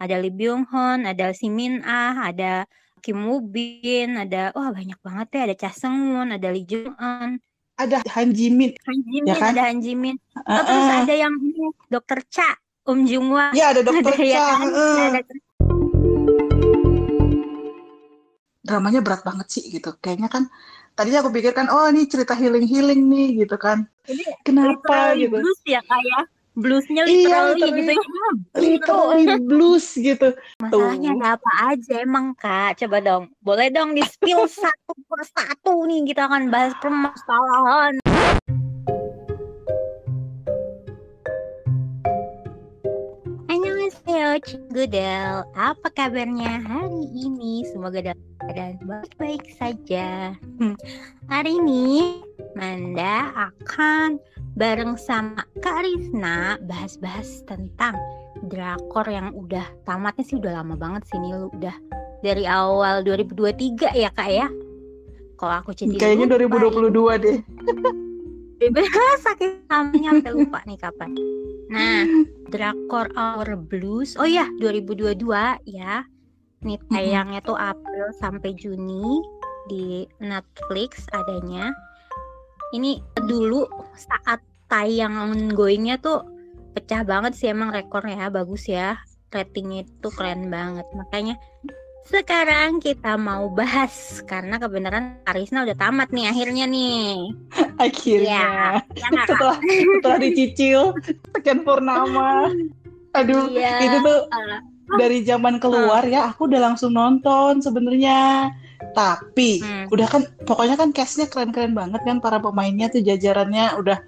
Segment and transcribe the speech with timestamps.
[0.00, 2.64] ada Lee Byung Hun, ada Si Min Ah, ada
[3.04, 6.96] Kim Woo Bin, ada wah banyak banget ya, ada Cha Seung Moon, ada Lee Jung
[6.96, 7.36] Eun,
[7.76, 8.72] Ada Han Ji Min.
[8.84, 9.52] Han Ji Min, Ya kan?
[9.56, 10.16] ada Han Ji Min.
[10.36, 11.00] Uh, Oh, terus uh.
[11.04, 12.48] ada yang ini Dokter Cha,
[12.88, 14.46] Um Jung Hwa, Ya ada Dokter ya Cha.
[14.56, 14.68] kan?
[14.72, 15.00] uh.
[15.20, 15.20] Ada
[18.60, 19.96] Dramanya berat banget sih gitu.
[19.98, 20.44] Kayaknya kan
[20.92, 23.88] tadinya aku pikirkan oh ini cerita healing-healing nih gitu kan.
[24.04, 25.40] ini Kenapa gitu?
[25.40, 26.24] blues ya kayak
[26.60, 27.96] bluesnya Iya, literally literally.
[27.96, 28.60] gitu.
[28.60, 30.28] Literally blues gitu.
[30.60, 32.80] Masalahnya ada apa aja emang kak?
[32.84, 37.99] Coba dong, boleh dong di spill satu per satu nih kita akan bahas permasalahan.
[44.40, 47.60] Annyeonghaseyo Gudel, apa kabarnya hari ini?
[47.68, 50.32] Semoga dalam keadaan baik-baik saja.
[50.56, 50.80] Hmm,
[51.28, 52.16] Hari ini
[52.56, 54.16] Manda akan
[54.56, 57.92] bareng sama Kak Rizna bahas-bahas tentang
[58.48, 61.76] drakor yang udah tamatnya sih udah lama banget sih lu udah
[62.24, 64.48] dari awal 2023 ya kak ya
[65.36, 67.38] kalau aku jadi Kayaknya lupa 2022 deh.
[68.60, 68.84] Ini.
[69.20, 71.10] saking lamanya sampai lupa nih kapan.
[71.72, 72.04] Nah
[72.52, 74.14] drakor Our Blues.
[74.20, 75.16] Oh ya 2022
[75.68, 76.04] ya.
[76.60, 79.24] Nih tayangnya tuh April sampai Juni
[79.68, 81.72] di Netflix adanya.
[82.76, 86.22] Ini dulu saat tayang ongoingnya tuh
[86.76, 89.00] pecah banget sih emang rekornya bagus ya.
[89.32, 90.84] Ratingnya itu keren banget.
[90.92, 91.38] Makanya
[92.10, 97.30] sekarang kita mau bahas karena kebenaran Karisna udah tamat nih akhirnya nih
[97.86, 98.42] Akhirnya.
[98.92, 100.80] ya setelah setelah dicicil
[101.32, 102.50] sekian purnama.
[103.10, 103.78] Aduh, Iya.
[103.80, 104.60] itu tuh Ah.
[104.98, 108.50] dari zaman keluar ya aku udah langsung nonton sebenarnya.
[108.90, 109.86] Tapi Hmm.
[109.88, 113.98] udah kan pokoknya kan castnya keren-keren banget kan para pemainnya tuh jajarannya udah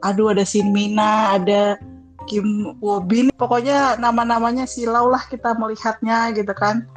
[0.00, 1.76] aduh ada Shin Mina, ada
[2.24, 3.28] Kim Woo Bin.
[3.32, 6.88] Pokoknya nama-namanya silau lah kita melihatnya gitu kan.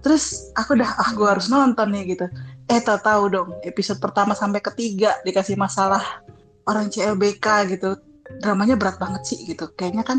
[0.00, 2.26] Terus aku udah ah gue harus nonton nih gitu.
[2.66, 6.24] Eh tau tahu dong episode pertama sampai ketiga dikasih masalah
[6.64, 7.96] orang CLBK gitu.
[8.40, 9.68] Dramanya berat banget sih gitu.
[9.74, 10.18] Kayaknya kan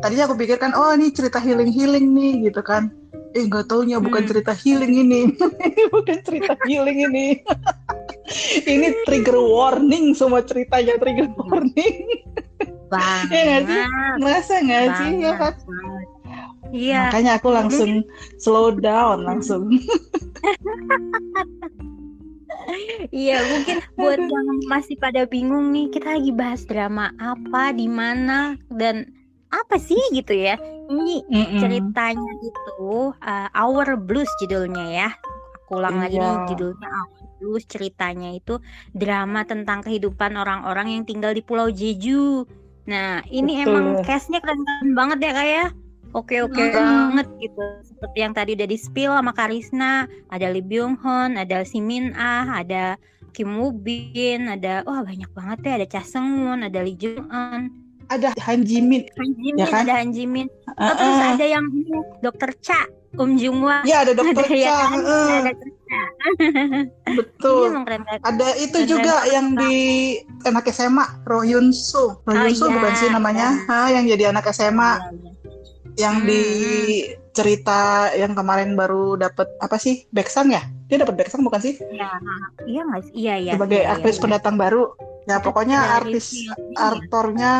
[0.00, 2.90] tadinya aku pikirkan oh ini cerita healing-healing nih gitu kan.
[3.30, 4.30] Eh nggak taunya bukan Hmm.
[4.34, 5.20] cerita healing ini.
[5.94, 7.26] bukan cerita healing ini.
[8.72, 12.26] ini trigger warning semua ceritanya trigger warning.
[12.90, 13.82] banget Iya nggak sih?
[14.18, 15.89] Masa nggak sih ya banget, kan?
[16.70, 18.02] Iya Makanya aku langsung
[18.38, 19.68] slow down langsung.
[23.10, 28.54] Iya mungkin buat yang masih pada bingung nih kita lagi bahas drama apa di mana
[28.70, 29.10] dan
[29.50, 30.54] apa sih gitu ya
[30.86, 31.58] ini Mm-mm.
[31.58, 35.08] ceritanya itu uh, Our Blues judulnya ya
[35.66, 36.46] aku ulang lagi nih Iya.
[36.54, 38.62] judulnya Our Blues ceritanya itu
[38.94, 42.46] drama tentang kehidupan orang-orang yang tinggal di Pulau Jeju
[42.86, 43.66] nah ini Betul.
[43.66, 45.68] emang castnya keren-keren banget ya kayak
[46.12, 46.74] oke oke Mm-mm.
[46.74, 49.92] banget gitu seperti yang tadi udah di spill sama Karisna
[50.26, 52.98] ada Lee Byung Hun ada Si Min Ah ada
[53.30, 57.26] Kim Woo Bin ada wah banyak banget ya ada Cha Seung Moon ada Lee Jung
[57.26, 57.70] Eun
[58.10, 59.06] Ada Han Ji Min.
[59.14, 59.86] Han Ji Min Ya kan?
[59.86, 60.96] ada Han Ji Min Oh, Uh-uh.
[60.98, 61.64] terus ada yang
[62.18, 62.80] Dokter Cha
[63.14, 64.78] Um Jung Hwa Ya ada Dokter ya Cha.
[64.90, 64.98] kan?
[64.98, 67.70] uh, ada Ini betul.
[67.82, 69.74] keren Ada itu Keren juga banget, yang di
[70.46, 72.22] anak SMA, Roh Yun Soo.
[72.22, 73.48] Roh Oh, Soo iya, bukan sih namanya?
[73.66, 74.70] Ah, yang jadi anak SMA,
[75.02, 75.30] Iya, iya.
[75.96, 76.42] Yang Hmm, di
[77.30, 80.04] cerita yang kemarin baru dapat apa sih?
[80.10, 80.62] Beksan ya?
[80.90, 81.78] Dia dapat Beksan bukan sih?
[81.78, 82.10] Iya,
[82.66, 83.12] iya nggak sih?
[83.14, 83.52] Iya, iya.
[83.54, 84.22] Sebagai iya, aktris iya.
[84.26, 84.92] pendatang baru.
[85.28, 86.74] Ya pokoknya Dari artis film ini.
[86.74, 87.52] aktornya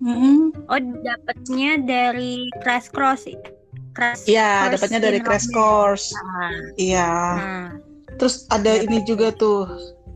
[0.00, 0.38] mm-mm.
[0.70, 3.28] Oh, dapatnya dari Crash Cross.
[3.92, 5.46] Crash Iya, Course dapatnya dari Crash.
[5.50, 6.06] Course.
[6.14, 7.10] Ah, Iya.
[7.36, 7.68] nah.
[8.16, 9.66] Terus ada Dapet ini juga tuh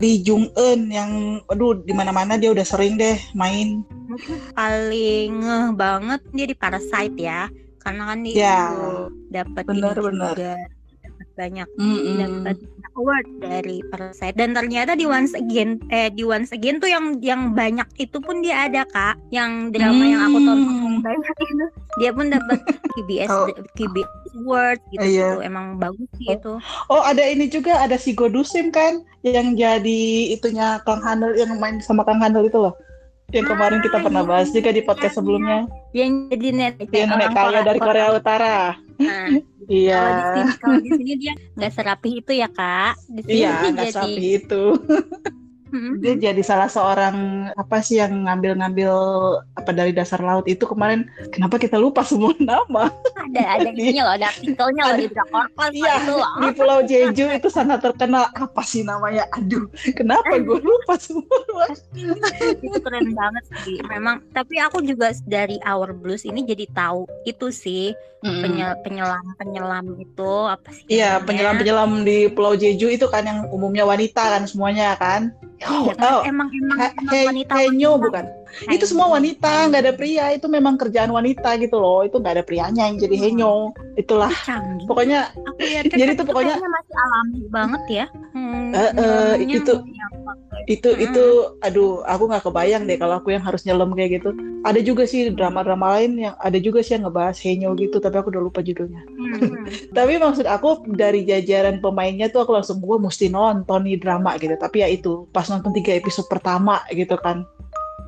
[0.01, 1.11] Lee Jung Eun yang
[1.47, 3.83] aduh di mana-mana dia udah sering deh main.
[4.51, 7.47] Paling ngeh banget dia di Parasite ya.
[7.77, 8.59] Karena kan dia Ya,
[9.29, 9.91] dapat juga
[11.03, 12.15] dapat banyak Mm-mm.
[12.45, 12.57] dapat
[12.93, 14.37] award dari Parasite.
[14.37, 18.39] Dan ternyata di Once Again eh di Once Again tuh yang yang banyak itu pun
[18.39, 19.17] dia ada kak.
[19.33, 21.65] Yang drama yang aku tonton yang banyak itu.
[21.97, 22.59] Dia pun dapat
[22.93, 23.47] KBS Oh.
[23.73, 25.09] KBS Award gitu Iya.
[25.09, 25.37] gitu.
[25.41, 26.53] Emang bagus sih itu.
[26.87, 29.01] Oh ada ini juga ada si Godusim kan?
[29.25, 30.01] Yang jadi
[30.37, 32.77] itunya Kang Handel yang main sama Kang Handel itu loh.
[33.33, 35.65] Yang kemarin kita Ah, pernah bahas juga di podcast sebelumnya.
[35.91, 38.57] yang jadi nenek Dia nenek kaya dari Korea Utara.
[38.95, 39.29] Nah,
[39.63, 39.95] Iya.
[39.95, 42.93] Kalau di sini, kalau di sini dia nggak serapi itu ya kak.
[43.07, 44.63] Di sini Iya, nggak sapi itu.
[45.73, 45.97] Mm-mm.
[45.97, 48.93] dia jadi salah seorang apa sih yang ngambil-ngambil
[49.57, 54.13] apa dari dasar laut itu kemarin kenapa kita lupa semua nama ada ada ininya loh,
[54.21, 55.95] ada artikelnya loh di Drakor Iya,
[56.37, 59.65] di Pulau Jeju itu sangat terkenal apa sih namanya aduh
[59.97, 61.65] kenapa gue lupa semua
[62.61, 63.77] itu keren banget sih.
[63.85, 67.93] Memang tapi aku juga dari Our Blues ini jadi tahu itu sih
[68.23, 70.85] penyel- penyelam penyelam itu apa sih?
[70.87, 71.25] Iya, namanya?
[71.27, 75.35] penyelam-penyelam di Pulau Jeju itu kan yang umumnya wanita kan semuanya kan.
[75.63, 78.03] Oh, Iya, oh, emang emang, He- emang He- wanita Henyo wanita.
[78.03, 78.25] bukan?
[78.69, 80.31] Itu semua wanita, nggak ada pria.
[80.31, 82.05] Itu memang kerjaan wanita gitu loh.
[82.05, 83.73] Itu nggak ada prianya yang jadi henyo.
[83.93, 84.29] Itulah.
[84.43, 84.85] canggih.
[84.85, 88.05] Pokoknya Aku Jadi kan itu pokoknya- masih alami banget ya.
[88.33, 91.05] Hmm, eh, penyelamnya itu- pakai- itu Mm-mm.
[91.05, 91.25] itu
[91.61, 94.33] aduh aku nggak kebayang deh kalau aku yang harus nyelam kayak gitu.
[94.63, 98.31] Ada juga sih drama-drama lain yang ada juga sih yang ngebahas henyo gitu, tapi aku
[98.31, 99.03] udah lupa judulnya.
[99.05, 99.65] Hmm.
[99.97, 104.55] Tapi maksud aku dari jajaran pemainnya tuh aku langsung gue mesti nonton nih drama gitu.
[104.55, 107.45] Tapi ya itu pas nonton tiga episode pertama gitu kan.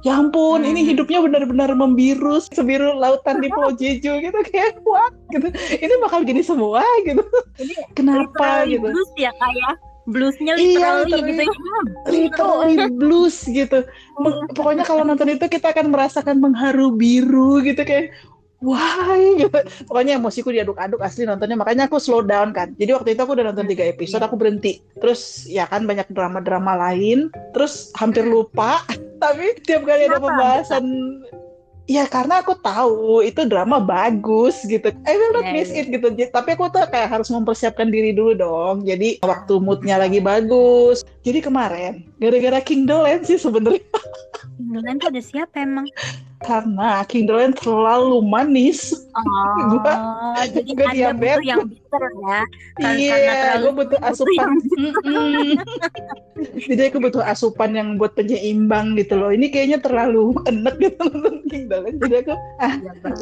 [0.05, 0.69] Ya ampun, Hmm.
[0.69, 5.49] ini hidupnya benar-benar membiru, sebiru lautan di Pulau Jeju gitu kayak what gitu.
[5.75, 7.25] Ini bakal gini semua gitu.
[7.57, 8.29] Jadi Kenapa
[8.61, 8.87] literally gitu?
[8.93, 9.73] Blues ya kayak
[10.05, 10.61] bluesnya Iya,
[11.01, 11.25] literally literally.
[11.25, 11.81] gitu ya.
[12.05, 13.79] Literally blues gitu.
[14.15, 18.13] Meng- pokoknya kalau nonton itu kita akan merasakan mengharu biru gitu kayak
[18.61, 19.57] wah gitu.
[19.85, 21.57] Pokoknya emosiku diaduk-aduk asli nontonnya.
[21.57, 22.77] Makanya aku slow down kan.
[22.77, 24.29] Jadi waktu itu aku udah nonton tiga episode, Iya.
[24.29, 24.85] aku berhenti.
[24.95, 27.33] Terus ya kan banyak drama-drama lain.
[27.57, 28.85] Terus hampir lupa.
[29.25, 30.25] Tapi tiap kali ada Kenapa?
[30.29, 30.85] pembahasan
[31.85, 34.89] Ya karena aku tahu itu drama bagus gitu.
[35.05, 35.85] I will not Iya, miss iya.
[35.85, 36.09] it gitu.
[36.33, 38.75] Tapi aku tuh kayak harus mempersiapkan diri dulu dong.
[38.89, 41.05] Jadi waktu moodnya lagi bagus.
[41.21, 43.85] Jadi kemarin gara-gara King Dolan sih sebenarnya
[44.57, 45.85] Indonesia tuh ada siapa emang?
[46.45, 48.93] Karena King Dolan terlalu manis.
[49.17, 49.23] Oh,
[49.73, 51.17] Gua- jadi gua ada diabetes.
[51.17, 52.39] butuh yang bitter ya.
[52.75, 54.37] Karena iya, terlalu gue butuh butuh asupan.
[54.37, 54.53] yang
[54.85, 55.41] Mm-mm.
[56.67, 59.31] Jadi aku butuh asupan yang buat penyeimbang gitu loh.
[59.31, 61.93] Ini kayaknya terlalu enak gitu nonton Dolan.
[61.97, 62.33] Jadi aku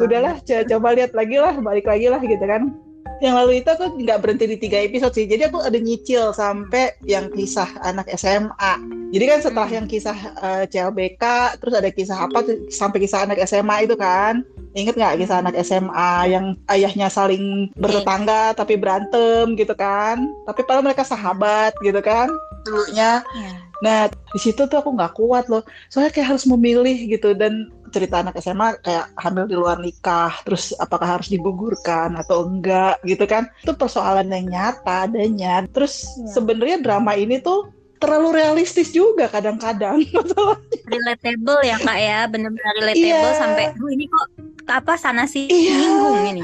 [0.01, 2.73] udahlah co- coba lihat lagi lah balik lagi lah gitu kan
[3.21, 5.25] yang lalu itu aku nggak berhenti di tiga episode sih.
[5.29, 10.65] Jadi aku ada nyicil sampai yang kisah anak SMA jadi kan setelah yang kisah eh,
[10.73, 11.23] CLBK
[11.61, 14.41] terus ada kisah apa tuh, sampai kisah anak SMA itu kan.
[14.73, 20.17] Inget nggak kisah anak SMA yang ayahnya saling bertetangga tapi berantem gitu kan?
[20.49, 22.25] Tapi padahal mereka sahabat gitu kan
[22.65, 23.21] dulunya.
[23.21, 23.53] Ya.
[23.85, 25.61] Nah, di situ tuh aku nggak kuat loh.
[25.93, 30.73] Soalnya kayak harus memilih gitu dan cerita anak SMA kayak hamil di luar nikah, terus
[30.75, 33.45] apakah harus digugurkan atau enggak gitu kan.
[33.61, 35.63] Itu persoalan yang nyata adanya.
[35.69, 36.33] Terus Iya.
[36.33, 37.69] sebenarnya drama ini tuh
[38.01, 40.01] terlalu realistis juga kadang-kadang.
[40.83, 43.39] relatable ya kak ya bener-bener relatable Iya.
[43.39, 44.27] sampai "Duh, ini kok
[44.67, 45.75] apa sana sih Iya.
[45.75, 46.41] nyinggung ini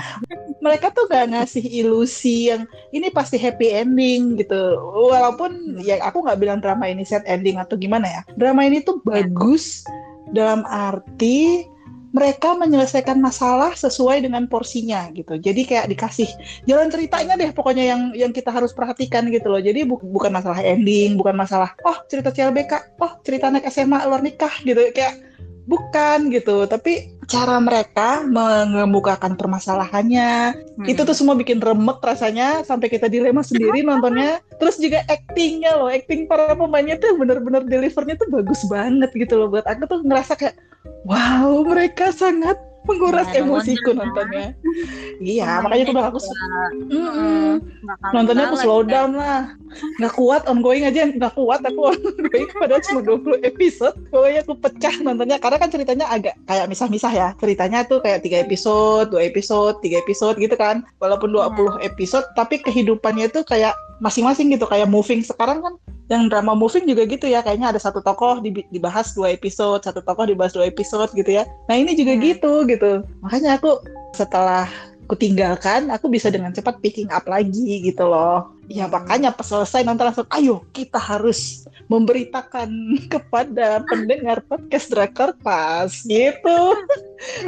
[0.59, 4.59] Mereka tuh gak ngasih ilusi yang ini pasti happy ending gitu.
[5.07, 8.21] Walaupun ya aku nggak bilang drama ini sad ending atau gimana ya.
[8.35, 9.23] Drama ini tuh Ya.
[9.23, 9.87] bagus
[10.33, 11.65] dalam arti
[12.09, 15.37] mereka menyelesaikan masalah sesuai dengan porsinya gitu.
[15.37, 16.29] Jadi kayak dikasih
[16.65, 19.61] jalan ceritanya deh pokoknya yang yang kita harus perhatikan gitu loh.
[19.61, 24.25] Jadi bu- bukan masalah ending, bukan masalah oh cerita CLBK, oh cerita anak SMA luar
[24.25, 25.28] nikah gitu kayak
[25.69, 26.65] bukan gitu.
[26.65, 30.87] Tapi cara mereka mengemukakan permasalahannya Hmm.
[30.89, 34.41] itu tuh semua bikin remet rasanya sampai kita dilema sendiri nontonnya.
[34.57, 39.47] Terus juga actingnya loh, acting para pemainnya tuh bener-bener delivernya tuh bagus banget gitu loh.
[39.53, 40.57] Buat aku tuh ngerasa kayak
[41.05, 42.57] wow mereka sangat
[42.87, 44.47] menguras Ya, emosiku wonder, nontonnya.
[45.19, 46.19] Iya, Pemainnya makanya aku bilang aku
[48.15, 49.51] nontonnya aku slow down lah.
[49.99, 51.59] Nggak kuat ongoing aja, nggak kuat.
[51.67, 53.95] Aku ongoing padahal cuma 20 episode.
[54.07, 55.37] Pokoknya aku pecah nontonnya.
[55.43, 57.27] Karena kan ceritanya agak kayak misah-misah ya.
[57.35, 60.87] Ceritanya tuh kayak tiga episode, dua episode, tiga episode gitu kan.
[61.03, 64.63] Walaupun 20 episode tapi kehidupannya tuh kayak masing-masing gitu.
[64.71, 65.19] Kayak moving.
[65.19, 65.75] Sekarang kan
[66.09, 68.41] yang drama moving juga gitu ya kayaknya ada satu tokoh
[68.73, 71.45] dibahas dua episode satu tokoh dibahas dua episode gitu ya.
[71.69, 72.23] Nah ini juga Hmm.
[72.25, 72.91] gitu gitu.
[73.21, 73.77] Makanya aku
[74.17, 74.65] setelah
[75.09, 79.81] aku tinggalkan aku bisa dengan cepat picking up lagi gitu loh ya makanya pas selesai
[79.81, 82.69] nonton langsung ayo kita harus memberitakan
[83.13, 85.89] kepada pendengar podcast Drakor Pas.
[86.05, 86.59] Gitu.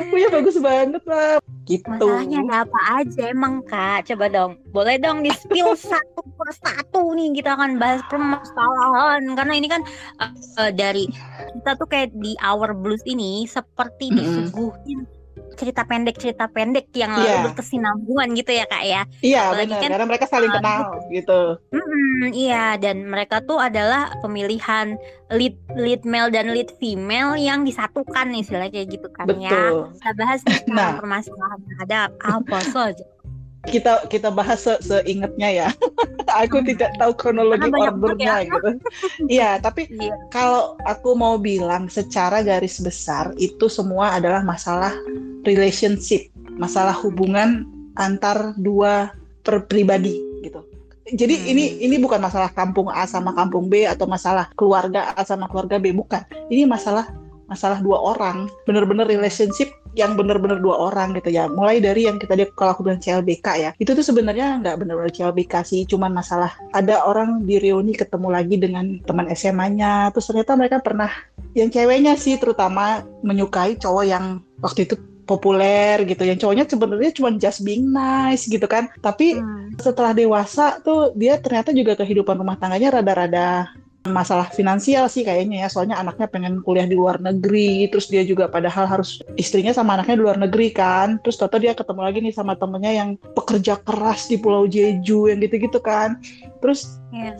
[0.09, 1.37] Punya bagus banget lah.
[1.69, 1.85] Gitu.
[1.87, 4.09] Masalahnya ada apa aja emang kak?
[4.09, 9.21] Coba dong, boleh dong di spill satu per satu nih kita akan bahas permasalahan.
[9.37, 9.81] Karena ini kan
[10.19, 11.05] eh, dari
[11.61, 15.05] kita tuh kayak di Our Blues ini seperti disuguhin
[15.53, 17.19] cerita pendek cerita pendek yang Iya.
[17.19, 19.01] lalu berkesinambungan gitu ya kak ya.
[19.19, 20.79] iya apalagi benar kan, karena mereka saling uh, kenal
[21.09, 21.39] gitu
[21.69, 24.95] Mm-mm, iya dan mereka tuh adalah pemilihan
[25.29, 29.49] lead lead male dan lead female yang disatukan nih istilahnya kayak gitu kan ya.
[29.49, 30.93] betul Kita bahas nih sekarang Nah.
[30.97, 33.05] permasalahan ada apa saja.
[33.69, 35.67] Kita kita bahas se seingatnya ya.
[36.41, 36.67] aku Hmm.
[36.73, 38.69] tidak tahu kronologi Karena ordernya banget gitu.
[39.37, 40.15] Iya, tapi Iya.
[40.31, 44.95] kalau aku mau bilang secara garis besar itu semua adalah masalah
[45.43, 47.67] relationship, masalah hubungan
[47.99, 49.11] antar dua
[49.43, 50.63] per pribadi gitu.
[51.11, 51.51] Jadi Hmm.
[51.51, 55.75] ini ini bukan masalah kampung A sama kampung B atau masalah keluarga A sama keluarga
[55.77, 56.23] B bukan.
[56.47, 57.11] Ini masalah
[57.51, 59.67] masalah dua orang, bener-bener relationship
[59.97, 61.51] yang bener-bener dua orang gitu ya.
[61.51, 65.11] Mulai dari yang kita lihat kalau aku bilang CLBK ya, itu tuh sebenarnya nggak bener-bener
[65.11, 70.55] CLBK sih, cuman masalah ada orang di reuni ketemu lagi dengan teman SMA-nya, terus ternyata
[70.55, 71.11] mereka pernah
[71.51, 74.95] yang ceweknya sih terutama menyukai cowok yang waktu itu
[75.27, 79.71] populer gitu yang cowoknya sebenarnya cuma just being nice gitu kan tapi Hmm.
[79.79, 83.71] setelah dewasa tuh dia ternyata juga kehidupan rumah tangganya rada-rada
[84.09, 88.49] masalah finansial sih kayaknya ya soalnya anaknya pengen kuliah di luar negeri terus dia juga
[88.49, 91.21] padahal harus istrinya sama anaknya di luar negeri kan.
[91.21, 95.37] Terus toto dia ketemu lagi nih sama temennya yang pekerja keras di Pulau Jeju yang
[95.37, 96.17] gitu-gitu kan.
[96.61, 97.35] Terus Iya.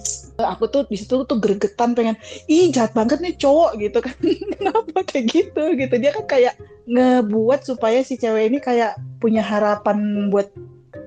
[0.51, 2.19] aku tuh di situ tuh gregetan pengen
[2.51, 4.13] ih jahat banget nih cowok gitu kan.
[4.59, 5.95] Kenapa kayak gitu gitu.
[5.97, 6.53] Dia kan kayak
[6.85, 10.51] ngebuat supaya si cewek ini kayak punya harapan buat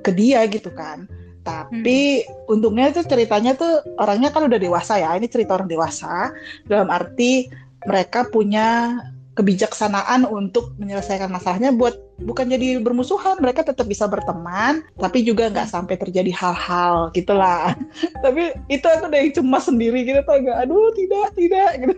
[0.03, 1.05] ke dia gitu kan
[1.45, 6.33] tapi untungnya tuh ceritanya tuh orangnya kan udah dewasa ya ini cerita orang dewasa.
[6.65, 7.53] Dalam arti
[7.85, 8.97] mereka punya
[9.35, 15.67] kebijaksanaan untuk menyelesaikan masalahnya buat bukan jadi bermusuhan mereka tetap bisa berteman tapi juga nggak
[15.67, 17.75] sampai terjadi hal-hal gitulah.
[18.25, 21.97] Tapi itu aku udah yang cemas sendiri gitu tuh agak aduh tidak tidak gitu.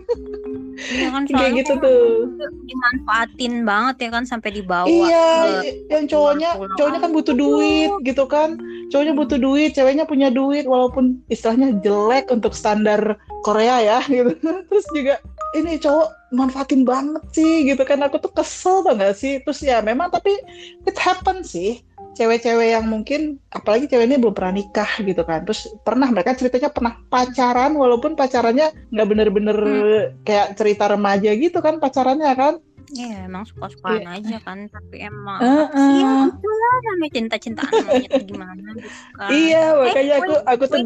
[0.77, 2.05] Iya kan kayak gitu kan tuh.
[2.65, 6.77] dimanfaatin banget ya kan sampai dibawa iya ke yang cowoknya pulang.
[6.77, 8.49] cowoknya kan butuh duit gitu kan.
[8.89, 14.33] Cowoknya butuh duit ceweknya punya duit walaupun istilahnya jelek untuk standar Korea ya gitu.
[14.41, 15.21] Terus juga
[15.53, 17.99] ini cowok manfaatin banget sih gitu kan.
[18.03, 19.39] Aku tuh kesel tau gak sih?
[19.43, 20.33] Terus ya memang tapi
[20.83, 21.81] it happen sih.
[22.17, 25.45] Cewek-cewek yang mungkin apalagi cewek ini belum pernah nikah gitu kan.
[25.45, 29.57] Terus pernah mereka ceritanya pernah pacaran walaupun pacarannya nggak bener-bener
[30.25, 32.53] kayak cerita remaja gitu kan pacarannya kan.
[32.87, 35.67] Iya emang suka-sukaan aja kan Tapi emang Heeh.
[35.75, 35.99] sih?
[36.01, 37.73] Ya gitu lah namanya cinta-cintaan
[38.23, 39.29] gimana gitu kan.
[39.29, 40.79] Iya makanya Eh, aku aku tuh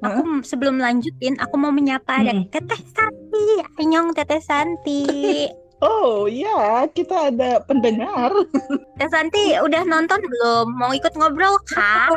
[0.00, 2.48] Aku sebelum lanjutin Aku mau menyapa ada Hmm.
[2.48, 3.44] Teteh Santi
[3.76, 5.02] Anyong Teteh Santi
[5.80, 8.28] Oh iya, kita ada pendengar.
[9.00, 10.76] Teteh Santi udah nonton belum?
[10.76, 12.12] Mau ikut ngobrol kah?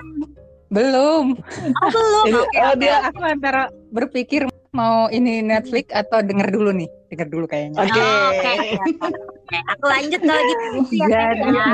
[0.67, 1.31] Belum.
[1.73, 6.75] Oh belum Ini, Oke oh, dia- Aku antara berpikir mau ini Netflix atau denger dulu
[6.75, 6.91] nih.
[7.07, 7.79] Denger dulu kayaknya.
[7.79, 7.95] Oke.
[7.95, 8.51] Oh, Oke
[9.31, 11.51] Oke, Aku lanjut kalau gitu ya, Jadi.
[11.55, 11.67] ya.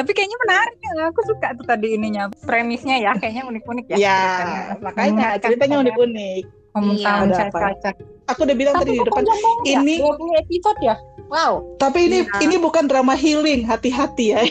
[0.00, 0.92] Tapi kayaknya menarik ya.
[1.12, 2.32] Aku suka tuh tadi ininya.
[2.42, 3.96] Premisnya ya kayaknya unik-unik ya.
[3.96, 4.60] Ya, ceritanya.
[4.80, 6.44] makanya Mengingatkan ceritanya pada unik-unik.
[6.70, 7.90] Hometown Iya, ada apa?
[8.30, 9.22] Aku udah bilang tadi di depan.
[9.66, 10.96] Ini, 20 episode ya?
[11.30, 11.78] Wow.
[11.78, 12.42] tapi ini Iya.
[12.42, 14.42] ini bukan drama healing, hati-hati ya.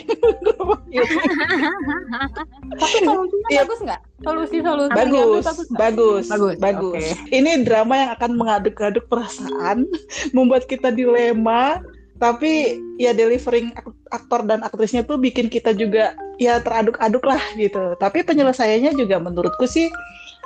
[2.72, 3.60] Tapi solusinya Iya.
[3.64, 4.00] bagus nggak?
[4.20, 5.76] Solusi-solusi yang bagus, nggak?
[5.76, 7.04] bagus, Bagus, bagus.
[7.16, 7.28] oke.
[7.30, 9.84] Ini drama yang akan mengaduk-aduk perasaan,
[10.36, 11.84] membuat kita dilema,
[12.20, 17.96] tapi ya delivering ak- aktor dan aktrisnya tuh bikin kita juga ya teraduk-aduk lah gitu.
[17.96, 19.88] Tapi penyelesaiannya juga menurutku sih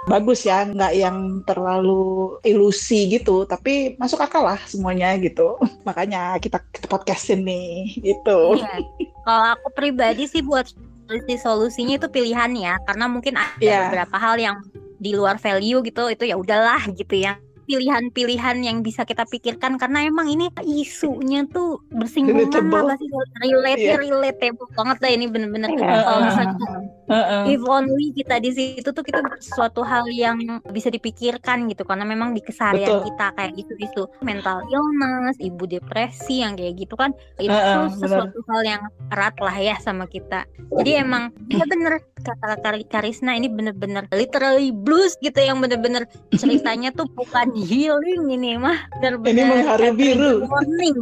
[0.04, 1.16] bagus ya, nggak yang
[1.48, 5.58] terlalu ilusi gitu, tapi masuk akal lah semuanya gitu.
[5.88, 8.60] Makanya kita, kita podcastin nih gitu.
[8.60, 8.78] Iya.
[9.24, 10.68] Kalau aku pribadi sih buat
[11.08, 13.88] solusi solusinya itu pilihan ya, karena mungkin ada Iya.
[13.88, 14.56] beberapa hal yang
[15.00, 17.34] di luar value gitu, itu ya udahlah gitu ya.
[17.64, 23.08] Pilihan-pilihan yang bisa kita pikirkan karena emang ini isunya tuh bersinggungan apa sih
[23.40, 23.96] relate Iya.
[23.98, 26.04] relatable banget lah ini bener-bener Iya.
[26.04, 26.54] kalau misalnya
[27.04, 27.52] Heeh.
[27.52, 30.40] if only kita di situ tuh kita sesuatu hal yang
[30.72, 33.12] bisa dipikirkan gitu karena memang di keseharian Betul.
[33.12, 38.60] kita kayak isu-isu mental illness, ibu depresi yang kayak gitu kan itu Heeh, sesuatu hal
[38.64, 38.82] yang
[39.12, 40.48] erat lah ya sama kita.
[40.80, 46.88] Jadi emang ya bener kata Kar- Karisna ini bener-bener literally blues gitu yang bener-bener ceritanya
[46.90, 50.32] tuh bukan healing ini mah bener-bener Ini mengharu kayak biru.
[50.48, 50.96] warning.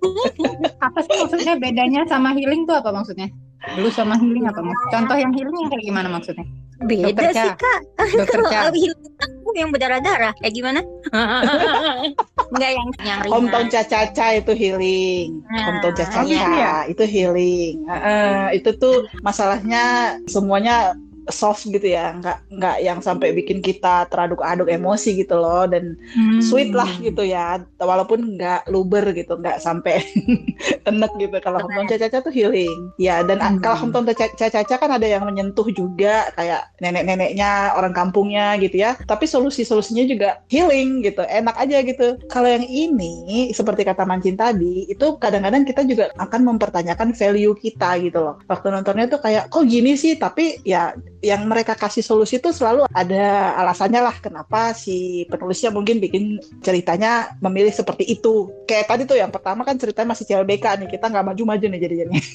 [0.86, 3.28] Apa sih maksudnya bedanya sama healing tuh apa maksudnya?
[3.76, 4.92] Blues sama healing apa maksudnya?
[4.96, 6.46] Contoh yang healing kayak gimana maksudnya?
[6.80, 7.80] Beda Dokter sih kak.
[8.16, 8.58] Dokter Cha.
[8.64, 10.80] Kalau healing aku yang berdarah-darah kayak gimana?
[12.56, 13.32] Enggak yang yang ringan.
[13.36, 15.28] Hometown Caca-Caca itu healing.
[15.52, 16.74] Nah, Caca-Caca iya.
[16.88, 17.84] itu healing.
[17.84, 20.96] Heeh, itu tuh masalahnya semuanya
[21.32, 26.42] soft gitu ya nggak nggak yang sampai bikin kita teraduk-aduk emosi gitu loh dan Hmm.
[26.42, 30.02] sweet lah gitu ya walaupun nggak luber gitu nggak sampai
[30.90, 31.86] enek gitu kalau Benar.
[31.86, 33.58] hometown caca tuh healing ya dan Hmm.
[33.62, 39.24] kalau hometown caca kan ada yang menyentuh juga kayak nenek-neneknya orang kampungnya gitu ya tapi
[39.24, 45.06] solusi-solusinya juga healing gitu enak aja gitu kalau yang ini seperti kata Mancin tadi itu
[45.16, 49.94] kadang-kadang kita juga akan mempertanyakan value kita gitu loh waktu nontonnya tuh kayak kok gini
[49.94, 55.68] sih tapi ya yang mereka kasih solusi tuh selalu ada alasannya lah kenapa si penulisnya
[55.68, 58.48] mungkin bikin ceritanya memilih seperti itu.
[58.64, 62.20] Kayak tadi tuh yang pertama kan ceritanya masih CLBK nih kita nggak maju-maju nih jadinya.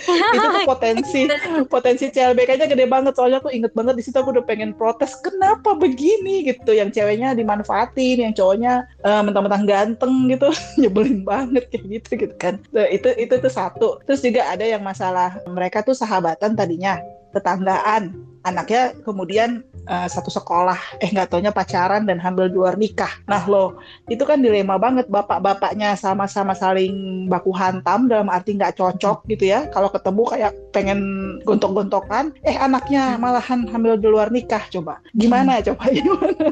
[0.00, 1.20] Itu tuh potensi
[1.68, 5.76] potensi CLBK-nya gede banget soalnya aku inget banget di situ aku udah pengen protes kenapa
[5.76, 6.40] begini?
[6.40, 10.48] gitu yang ceweknya dimanfaatin yang cowoknya eh, mentang-mentang ganteng gitu
[10.80, 12.56] nyebelin banget kayak gitu gitu kan.
[12.72, 13.88] Nah, itu itu tuh satu.
[14.08, 16.96] Terus juga ada yang masalah mereka tuh sahabatan tadinya
[17.34, 18.14] tetanggaan.
[18.40, 21.00] Anaknya kemudian eh, satu sekolah.
[21.04, 23.10] Eh nggak taunya pacaran dan hamil di luar nikah.
[23.28, 23.76] Nah loh
[24.08, 25.06] itu kan dilema banget.
[25.12, 29.68] Bapak-bapaknya sama-sama saling baku hantam dalam arti nggak cocok gitu ya.
[29.68, 31.00] Kalau ketemu kayak pengen
[31.44, 35.04] gontok-gontokan eh anaknya malahan hamil di luar nikah coba.
[35.12, 35.84] Gimana coba?
[35.96, 36.48] Gimana?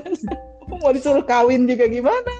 [0.68, 2.32] Mau disuruh kawin juga gimana?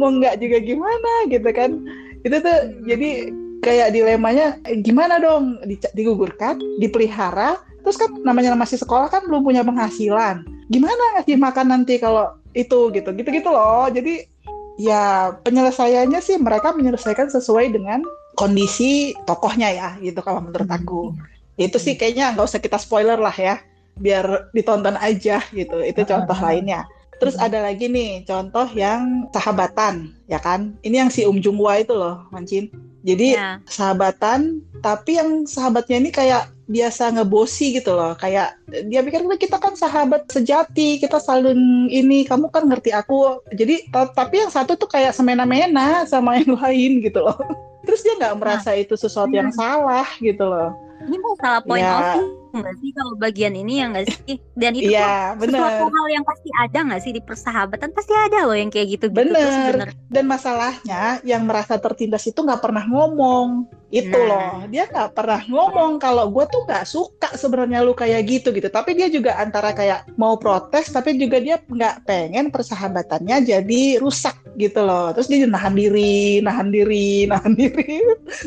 [0.00, 1.12] Mau nggak juga gimana?
[1.28, 1.84] Gitu kan.
[2.24, 5.60] Itu tuh jadi kayak dilemanya eh, gimana dong?
[5.92, 10.42] Digugurkan dipelihara terus kan namanya masih sekolah kan belum punya penghasilan.
[10.66, 13.14] Gimana ngasih makan nanti kalau itu gitu?
[13.14, 13.86] Gitu gitu loh.
[13.86, 14.26] Jadi
[14.74, 18.02] ya penyelesaiannya sih mereka menyelesaikan sesuai dengan
[18.34, 21.14] kondisi tokohnya ya gitu kalau menurut aku.
[21.54, 23.62] Itu sih kayaknya nggak usah kita spoiler lah ya
[24.02, 25.78] biar ditonton aja gitu.
[25.78, 26.90] Itu contoh lainnya.
[27.22, 30.74] Terus ada lagi nih contoh yang sahabatan ya kan?
[30.82, 32.66] Ini yang si Um Jung Hwa itu loh Mancin
[33.06, 33.62] jadi Ya.
[33.70, 38.18] sahabatan tapi yang sahabatnya ini kayak biasa ngebosi gitu loh.
[38.18, 38.58] Kayak
[38.90, 43.42] dia pikir "Wah, kita kan sahabat sejati kita saling ini kamu kan ngerti aku.
[43.54, 47.38] Jadi ta- tapi yang satu tuh kayak semena-mena sama yang lain gitu loh.
[47.86, 51.94] Terus dia nggak merasa itu sesuatu yang salah gitu loh Ini masalah point Ya.
[51.94, 54.40] of view nggak sih kalau bagian ini ya nggak sih?
[54.56, 57.88] Dan itu iya tuh sesuatu bener hal yang pasti ada nggak sih di persahabatan?
[57.92, 59.92] Pasti ada loh yang kayak gitu-gitu tuh Bener.
[60.08, 64.24] dan masalahnya yang merasa tertindas itu nggak pernah ngomong itu Nah.
[64.26, 68.66] loh dia nggak pernah ngomong kalau gue tuh nggak suka sebenarnya lu kayak gitu gitu
[68.66, 74.34] tapi dia juga antara kayak mau protes tapi juga dia nggak pengen persahabatannya jadi rusak
[74.58, 78.00] gitu loh terus dia nahan diri nahan diri nahan diri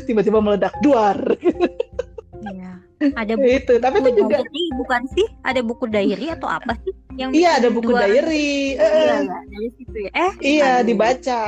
[0.04, 1.16] tiba-tiba meledak duar
[2.46, 2.72] Iya.
[3.22, 5.27] Ada buku itu tapi itu juga diary bukan sih?
[5.43, 6.93] Ada buku diary atau apa sih?
[7.15, 10.12] Yang iya ada buku dua- diary Iya, Eh, iya, dari situ ya.
[10.15, 11.41] Eh, iya aduh, dibaca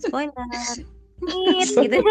[0.00, 0.46] Spoiler.
[1.22, 2.02] Nit, gitu.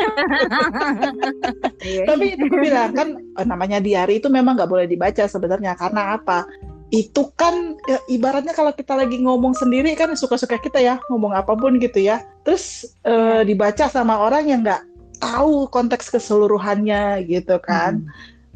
[1.84, 2.04] Iya.
[2.10, 6.48] tapi itu bilang kan eh, namanya diary itu memang nggak boleh dibaca sebenarnya karena apa
[6.92, 11.56] itu kan ya, ibaratnya kalau kita lagi ngomong sendiri kan suka-suka kita ya ngomong apa
[11.56, 14.80] pun gitu ya terus eh, dibaca sama orang yang nggak
[15.22, 18.04] tahu konteks keseluruhannya gitu kan.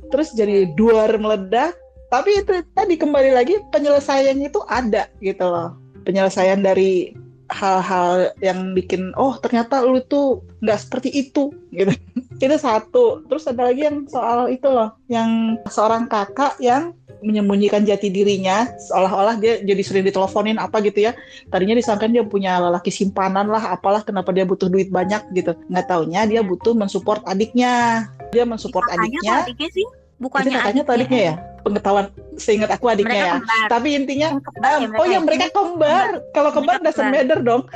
[0.10, 1.78] Terus jadi duar meledak
[2.14, 5.78] tapi itu tadi kembali lagi penyelesaiannya itu ada gitu loh.
[6.06, 7.12] Penyelesaian dari
[7.56, 11.96] hal-hal yang bikin oh ternyata lu tuh nggak seperti itu gitu.
[12.44, 13.24] Itu satu.
[13.32, 16.92] Terus ada lagi yang soal itu loh yang seorang kakak yang
[17.24, 21.16] menyembunyikan jati dirinya seolah-olah dia jadi sering diteleponin apa gitu ya.
[21.48, 25.56] Tadinya disangka dia punya lelaki simpanan lah apalah kenapa dia butuh duit banyak gitu.
[25.72, 28.06] Nggak taunya dia butuh mensupport adiknya.
[28.36, 29.48] Dia mensupport adiknya.
[29.48, 29.88] adiknya sih?
[30.16, 32.06] Bukannya itu kakaknya atau adiknya ya pengetahuan
[32.38, 33.34] seingat aku adiknya Mereka ya.
[33.42, 33.66] kembar.
[33.74, 35.20] tapi intinya Oh, kembar ya oh ya ya?
[35.20, 36.08] mereka kembar.
[36.30, 37.14] Kalau kembar Mereka kembar.
[37.18, 37.62] beder dong.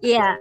[0.00, 0.40] Iya.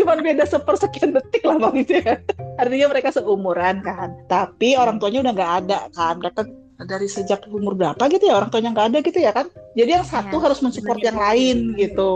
[0.00, 2.16] cuman beda sepersekian detik lah bang itu ya.
[2.56, 4.16] Artinya mereka seumuran kan.
[4.26, 6.14] Tapi orang tuanya udah nggak ada kan.
[6.18, 6.40] Mereka
[6.84, 9.46] dari sejak umur berapa gitu ya orang tuanya nggak ada gitu ya kan.
[9.76, 12.12] Jadi yang satu Ya, harus mensupport yang lain gitu.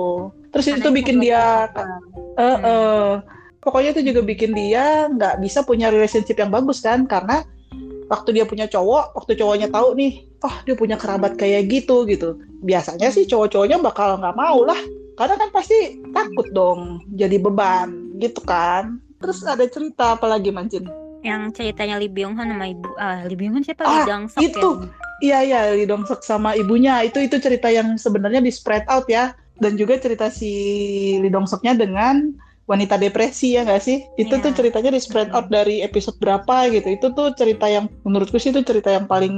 [0.49, 1.83] Terus itu Karena bikin itu dia apa?
[2.41, 3.09] Eh, eh.
[3.61, 7.05] pokoknya itu juga bikin dia nggak bisa punya relationship yang bagus kan.
[7.05, 7.45] Karena
[8.09, 12.41] waktu dia punya cowok waktu cowoknya tahu nih oh dia punya kerabat kayak gitu gitu.
[12.65, 14.79] Biasanya sih cowok-cowoknya bakal nggak mau lah.
[15.19, 18.99] Karena kan pasti takut dong jadi beban gitu kan.
[19.19, 20.87] Terus ada cerita apa lagi mancin?
[21.27, 23.83] Yang ceritanya Lee Byung Hun sama ibu ah Lee Byung Hun siapa?
[23.83, 24.71] Ah, Lee Dang itu.
[24.79, 24.87] ya?
[25.19, 27.03] Iya iya Lee Dong Suk sama ibunya.
[27.03, 29.35] Itu itu cerita yang sebenarnya di spread out ya.
[29.59, 30.51] Dan juga cerita si
[31.19, 32.31] Lee Dong Suknya dengan
[32.69, 34.05] wanita depresi ya nggak sih?
[34.21, 34.45] Itu Iya.
[34.45, 36.89] tuh ceritanya di spread out dari episode berapa gitu.
[36.93, 39.35] Itu tuh cerita yang menurutku sih itu cerita yang paling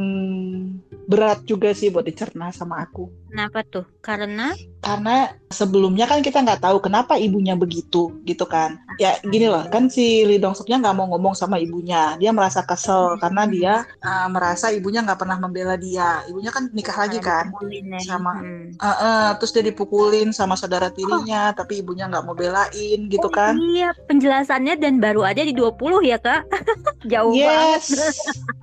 [1.10, 3.10] berat juga sih buat dicerna sama aku.
[3.30, 3.86] Kenapa tuh?
[3.98, 4.54] Karena?
[4.78, 8.78] Karena sebelumnya kan kita nggak tahu kenapa ibunya begitu gitu kan.
[9.02, 12.14] Ya gini loh kan si Lee Dong Suknya nggak mau ngomong sama ibunya.
[12.18, 16.22] Dia merasa kesel karena dia uh, merasa ibunya nggak pernah membela dia.
[16.30, 17.50] Ibunya kan nikah lagi kan?
[17.70, 17.98] ya.
[18.06, 18.38] Sama.
[18.78, 23.58] Uh, uh, terus dia dipukulin sama saudara tirinya tapi ibunya nggak mau belain gitu kan
[23.58, 26.48] Iya, penjelasannya dan baru aja di 20 ya, Kak.
[27.12, 28.14] Jauh yes banget.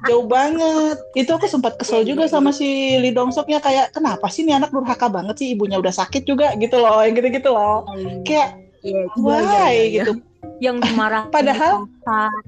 [0.06, 2.66] jauh banget itu aku sempat kesel Iya, juga iya, sama si
[2.96, 6.54] Lee Dong Suknya kayak kenapa sih ini anak durhaka banget sih ibunya udah sakit juga
[6.56, 7.86] gitu loh yang gitu-gitu loh
[8.24, 9.90] kayak Iya, iya, why iya, iya, iya.
[10.00, 10.14] gitu
[10.58, 12.42] Yang dimarahin Padahal- tempat.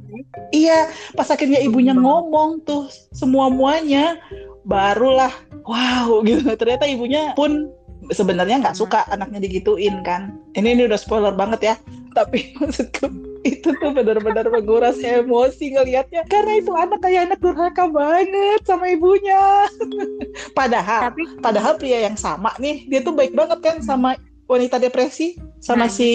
[0.50, 0.80] Iya,
[1.14, 4.18] pas akhirnya ibunya ngomong tuh semua muanya,
[4.64, 6.46] barulah wow gitu.
[6.48, 7.70] Ternyata ibunya pun
[8.08, 10.38] sebenarnya nggak suka anaknya digituin kan.
[10.54, 11.76] Ini ini udah spoiler banget ya.
[12.12, 13.08] Tapi maksudku
[13.40, 19.64] itu tuh benar-benar menguras emosi ngelihatnya karena itu anak kayak anak durhaka banget sama ibunya.
[20.60, 24.20] padahal Tapi padahal pria yang sama nih dia tuh baik banget kan sama
[24.50, 26.10] wanita depresi sama Nah, si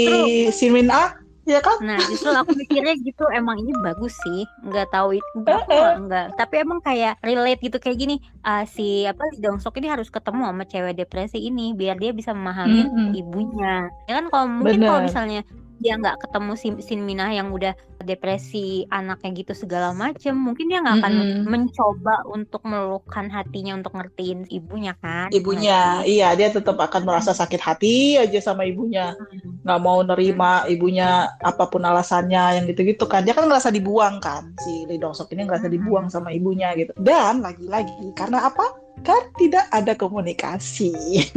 [0.52, 4.48] Sinwin A ya kan Nah, justru aku mikirnya gitu emang ini bagus sih.
[4.64, 6.26] Nggak tahu itu aku nggak- nggak.
[6.40, 8.16] Tapi emang kayak relate gitu kayak gini.
[8.40, 12.12] ah, si apa Lee Dong Suk ini harus ketemu sama cewek depresi ini biar dia
[12.12, 13.09] bisa memahami Mm-mm.
[13.12, 13.88] ibunya.
[14.09, 15.40] Ya kan kalau mungkin kalau misalnya
[15.85, 20.81] dia nggak ketemu si Sin Minah yang udah depresi anaknya gitu segala macem, mungkin dia
[20.81, 21.44] nggak akan Mm-mm.
[21.44, 25.29] mencoba untuk meluluhkan hatinya untuk ngertiin ibunya kan.
[25.31, 29.61] ibunya iya dia tetap akan merasa sakit hati aja sama ibunya Hmm.
[29.64, 34.53] nggak mau nerima ibunya apa pun alasannya yang gitu-gitu kan dia kan ngerasa dibuang kan
[34.61, 35.75] si Lee Dong Suk ini ngerasa Hmm.
[35.77, 40.94] dibuang sama ibunya gitu dan lagi-lagi karena apa kan tidak ada komunikasi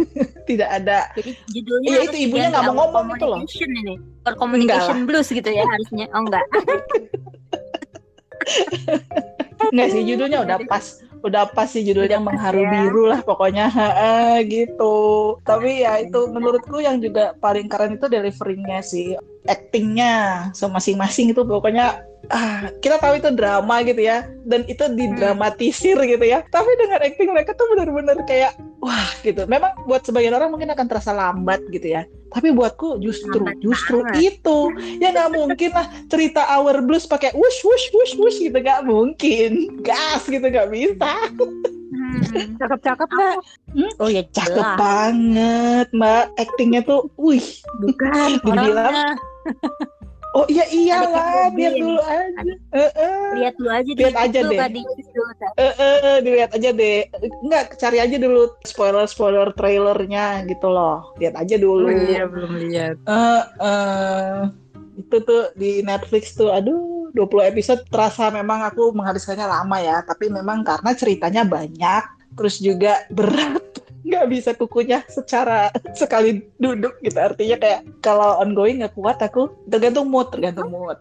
[0.49, 3.39] tidak ada Jadi judulnya harus itu ibunya nggak mau ngomong itu loh.
[3.43, 3.95] Ini.
[4.29, 6.05] Or communication blues gitu ya harusnya.
[6.13, 6.45] Oh enggak.
[9.73, 12.69] nggak sih judulnya udah pas udah pas sih judulnya Udah pas mengharu ya.
[12.71, 14.95] biru lah pokoknya Ha, gitu
[15.43, 19.17] tapi ya itu menurutku yang juga paling keren itu deliverynya sih
[19.49, 24.27] actingnya so masing-masing itu pokoknya ah kita tahu itu drama gitu ya.
[24.47, 26.43] Dan itu didramatisir gitu ya.
[26.47, 29.43] Tapi dengan acting mereka tuh benar-benar kayak wah gitu.
[29.45, 32.03] Memang buat sebagian orang mungkin akan terasa lambat gitu ya.
[32.27, 34.39] Tapi buatku justru Lambat justru banget.
[34.39, 34.57] itu.
[34.99, 38.57] Ya nggak mungkin lah cerita Our Blues pakai wush wush wush wush gitu.
[38.57, 39.81] Nggak mungkin.
[39.83, 41.11] Gas gitu nggak bisa.
[41.87, 42.19] Hmm.
[42.59, 43.37] Cakep-cakep nggak?
[44.03, 44.77] Oh ya cakep jelas.
[44.79, 46.25] banget mbak.
[46.35, 47.43] Actingnya tuh wih.
[47.79, 49.15] Bukan dibilang.
[50.37, 51.73] Oh iya iyalah Kevin.
[51.81, 53.29] dulu aja Eh, eh.
[53.41, 54.59] Lihat dulu aja Lihat di aja deh.
[54.59, 55.31] Kak, di YouTube.
[55.57, 56.99] Eh, dilihat aja deh.
[57.41, 61.17] Enggak, cari aja dulu spoiler-spoiler trailernya gitu loh.
[61.17, 61.89] Lihat aja dulu.
[62.29, 62.95] belum lihat.
[63.01, 64.39] Eh, eh,
[65.01, 70.05] itu tuh di Netflix tuh, aduh, 20 episode terasa memang aku menghabiskannya lama ya.
[70.05, 72.03] Tapi memang karena ceritanya banyak,
[72.37, 73.65] terus juga berat.
[74.07, 75.67] Nggak bisa kukunya secara
[75.99, 77.17] sekali duduk gitu.
[77.17, 79.51] Artinya kayak kalau ongoing nggak kuat aku.
[79.67, 80.97] Tergantung mood, tergantung mood.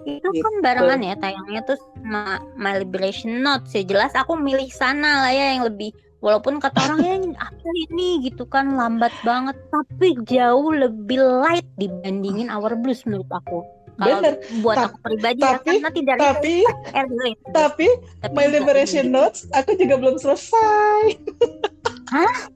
[0.00, 0.40] Itu Gitu.
[0.40, 5.28] kan barengan ya tayangnya tuh sama My Liberation Notes ya jelas aku milih sana lah
[5.30, 10.72] ya yang lebih walaupun kata orang ya apa ini gitu kan lambat banget tapi jauh
[10.72, 13.60] lebih light dibandingin Our Blues menurut aku.
[13.94, 14.34] Kalau Bener.
[14.64, 17.86] buat Ta- aku pribadi ya tapi- karena tidak Tapi, relate, eh, tapi
[18.24, 19.06] Tapi My Liberation.
[19.06, 21.04] Notes aku juga belum selesai.
[22.10, 22.50] Hah?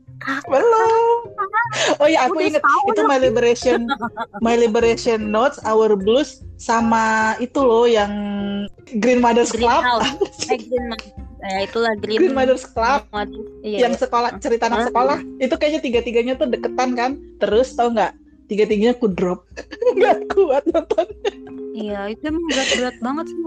[0.48, 1.16] belum.
[2.00, 3.80] Oh iya, aku setahun itu My Liberation
[4.40, 8.12] My Liberation Notes, Our Blues sama itu loh yang
[9.00, 9.82] Green Mothers Green Club.
[10.44, 10.86] Eh, Green
[11.44, 14.00] eh, itulah Green, Green Mothers Club Waduh, iya, yang iya.
[14.00, 17.10] sekolah cerita anak sekolah itu kayaknya tiga-tiganya tuh deketan kan.
[17.40, 18.12] Terus tau nggak?
[18.48, 19.44] Tiga-tiganya aku drop,
[19.96, 21.06] nggak kuat nonton.
[21.74, 23.38] Iya, itu emang berat-berat banget sih.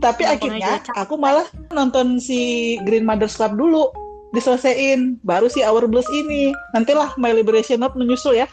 [0.00, 6.06] Tapi akhirnya aku malah nonton si Green Mothers Club dulu diselesain baru si Our Blues
[6.12, 6.54] ini.
[6.74, 8.46] Nantilah My Liberation Note menyusul ya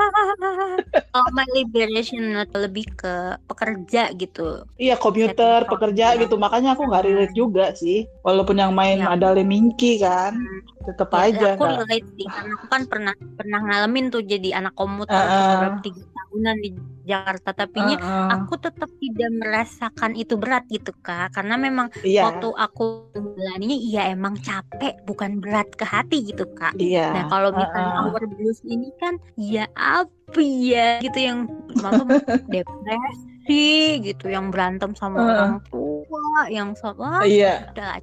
[1.10, 2.22] Oh, my liberation
[2.54, 4.62] lebih ke pekerja gitu.
[4.78, 6.20] iya Setting pekerja sound.
[6.22, 9.10] gitu makanya aku nggak relate juga sih walaupun yang main Ya.
[9.14, 10.38] ada Lemingki kan
[10.86, 14.48] tetap Ya, aja aku nggak relate sih karena aku kan pernah pernah ngalamin tuh jadi
[14.62, 15.46] anak komuter Uh-uh.
[15.50, 18.28] beberapa tiga tahunan di Jakarta tapi nya Heeh.
[18.30, 22.84] aku tetap tidak merasakan itu berat gitu kak karena memang iya waktu aku
[23.16, 28.06] menjalaninya iya emang capek bukan berat ke hati gitu kak iya Nah kalau misalnya Heeh.
[28.06, 31.38] Our Blues ini kan ya apa ya gitu yang
[31.82, 32.06] malam
[32.52, 34.30] depresi gitu.
[34.30, 35.30] Yang berantem sama Heeh.
[35.34, 37.70] orang tua yang sama iya.
[37.74, 37.98] udah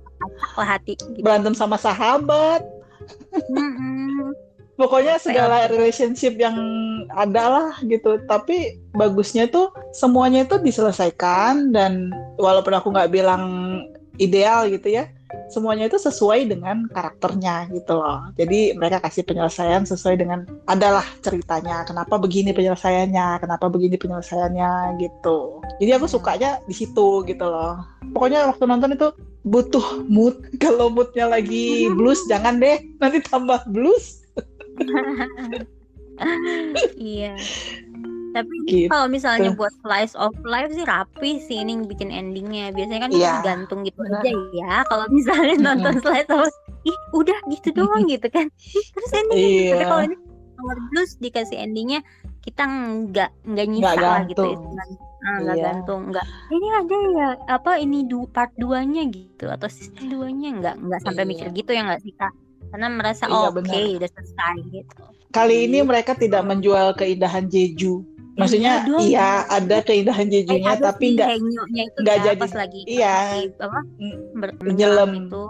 [0.59, 1.23] lah hati gitu.
[1.23, 2.61] berantem sama sahabat.
[4.77, 6.57] Pokoknya segala relationship yang
[7.15, 8.21] ada lah gitu.
[8.29, 13.43] Tapi bagusnya tuh semuanya itu diselesaikan dan walaupun aku nggak bilang
[14.21, 15.09] ideal gitu ya
[15.51, 18.31] semuanya itu sesuai dengan karakternya gitu loh.
[18.35, 21.83] Jadi mereka kasih penyelesaian sesuai dengan adalah ceritanya.
[21.87, 23.43] Kenapa begini penyelesaiannya?
[23.43, 25.63] Kenapa begini penyelesaiannya gitu.
[25.79, 27.83] Jadi aku sukanya di situ gitu loh.
[28.15, 29.07] Pokoknya waktu nonton itu
[29.47, 30.35] butuh mood.
[30.63, 34.23] Kalau moodnya lagi blues jangan deh, nanti tambah blues.
[36.97, 37.37] iya.
[38.37, 38.87] Tapi ini Gitu.
[38.87, 42.69] kalau misalnya buat slice of life sih rapi sih ini bikin endingnya.
[42.69, 44.21] Biasanya kan Iya, gantung gitu benar.
[44.21, 44.73] aja ya.
[44.85, 46.47] Kalau misalnya nonton slice of
[46.83, 48.45] ih udah gitu doang gitu kan.
[48.69, 49.65] Terus endingnya gitu.
[49.67, 49.87] Tapi Iya.
[49.87, 50.15] kalau ini
[50.53, 51.99] Power Blues dikasih endingnya
[52.41, 54.97] kita nggak nggak nyisa Nggak lah gitu istilahnya.
[55.19, 55.65] Ah, nggak Iya.
[55.67, 60.75] gantung nggak ini ada ya apa ini du part 2-nya gitu atau season 2-nya nggak
[60.79, 61.29] nggak sampai Iya.
[61.29, 62.31] mikir gitu ya nggak sih kak
[62.67, 63.97] karena merasa Iya, oh, oke benar.
[63.97, 68.01] udah selesai gitu Kali ini mereka tidak menjual keindahan Jeju.
[68.37, 69.01] Maksudnya Iya dong.
[69.01, 71.29] iya ada keindahan Jejunya ada tapi nggak
[71.97, 72.39] nggak ya, jadi.
[72.39, 73.15] pas lagi Iya.
[73.57, 74.17] apa Mm,
[74.61, 75.11] menyelam.
[75.25, 75.43] itu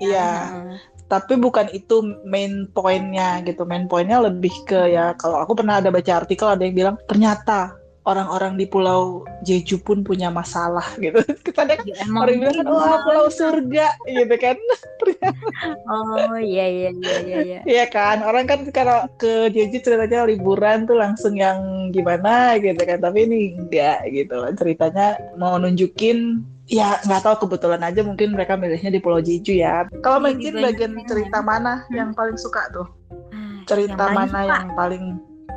[0.00, 0.30] Iya.
[0.48, 0.76] heeh.
[1.10, 3.66] tapi bukan itu main poinnya gitu.
[3.66, 7.74] Main poinnya lebih ke ya kalau aku pernah ada baca artikel ada yang bilang ternyata
[8.02, 11.20] orang-orang di pulau Jeju pun punya masalah gitu.
[11.56, 14.56] Kadang kan Ya, emang orang bilang kan wah pulau surga gitu kan.
[15.92, 17.58] oh iya iya iya iya iya.
[17.80, 23.00] Iya kan, orang kan kalau ke Jeju ceritanya liburan tuh langsung yang gimana gitu kan,
[23.00, 24.36] tapi ini enggak gitu.
[24.56, 29.84] Ceritanya mau nunjukin, ya nggak tahu kebetulan aja mungkin mereka milihnya di Pulau Jeju ya.
[30.00, 31.04] Kalau Mancin dibanyakin bagian ya.
[31.08, 31.96] cerita mana Hmm.
[31.96, 32.88] yang paling suka tuh?
[33.30, 35.04] Ah, Cerita yang mana suka, yang paling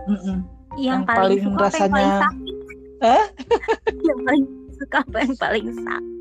[0.03, 0.37] Mm-mm.
[0.77, 2.55] Yang, yang paling, paling suka apa yang rasanya- paling sakit
[3.03, 3.25] Hah?
[4.07, 6.13] yang paling suka apa yang paling sakit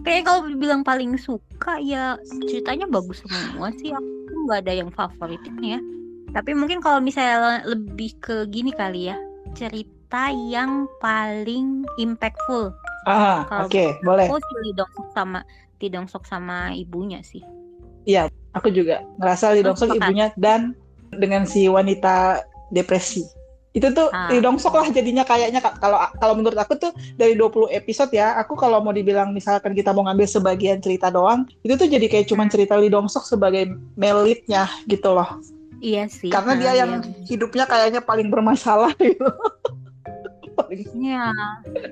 [0.00, 2.16] Kayaknya kalau dibilang paling suka ya
[2.48, 5.80] ceritanya bagus semua sih aku nggak ada yang favoritnya ya.
[6.32, 9.16] Tapi mungkin kalau misalnya lebih ke gini kali ya
[9.52, 12.72] cerita yang paling impactful.
[13.08, 14.28] Ah, oke, boleh.
[14.28, 15.40] Oh si Lee Dong Suk sama
[15.80, 17.44] Lee Dong Suk sama ibunya sih.
[18.56, 20.08] Aku juga ngerasa Lee Dong Sok sepakat.
[20.08, 20.72] ibunya dan
[21.12, 22.40] dengan si wanita
[22.72, 23.24] depresi.
[23.76, 24.32] Itu tuh Ah.
[24.58, 28.80] Sok lah jadinya kayaknya kalau kalau menurut aku tuh dari 20 episode ya, aku kalau
[28.80, 32.74] mau dibilang misalkan kita mau ngambil sebagian cerita doang, itu tuh jadi kayak cuman cerita
[32.78, 35.38] Sok sebagai melitnya gitu loh.
[35.78, 36.32] Iya sih.
[36.32, 37.22] Karena ah, dia yang iya.
[37.28, 39.30] hidupnya kayaknya paling bermasalah gitu.
[40.98, 41.30] Iya,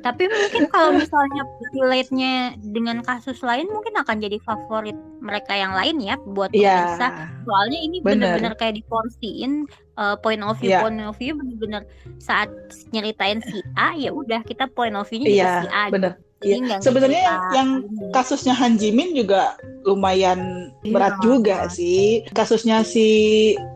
[0.03, 6.03] tapi mungkin kalau misalnya relate-nya dengan kasus lain mungkin akan jadi favorit mereka yang lain
[6.03, 6.99] ya buat Iya.
[6.99, 7.09] pemirsa.
[7.47, 8.37] Soalnya ini Bener.
[8.37, 10.81] bener-bener kayak diporsiin uh, point of view Iya.
[10.81, 11.83] point of view bener-bener
[12.17, 12.49] saat
[12.91, 15.83] nyeritain si A ya udah kita point of view-nya Iya, si A.
[15.89, 15.93] gitu.
[15.93, 16.13] bener.
[16.37, 16.57] Iya.
[16.61, 17.69] nggak Sebenarnya yang
[18.13, 20.93] kasusnya Han Jimin juga lumayan Iya.
[20.93, 22.29] berat juga sih.
[22.29, 23.07] Kasusnya si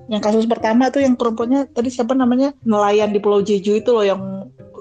[0.07, 4.05] yang kasus pertama tuh yang perempuannya tadi siapa namanya nelayan di Pulau Jeju itu loh
[4.05, 4.21] yang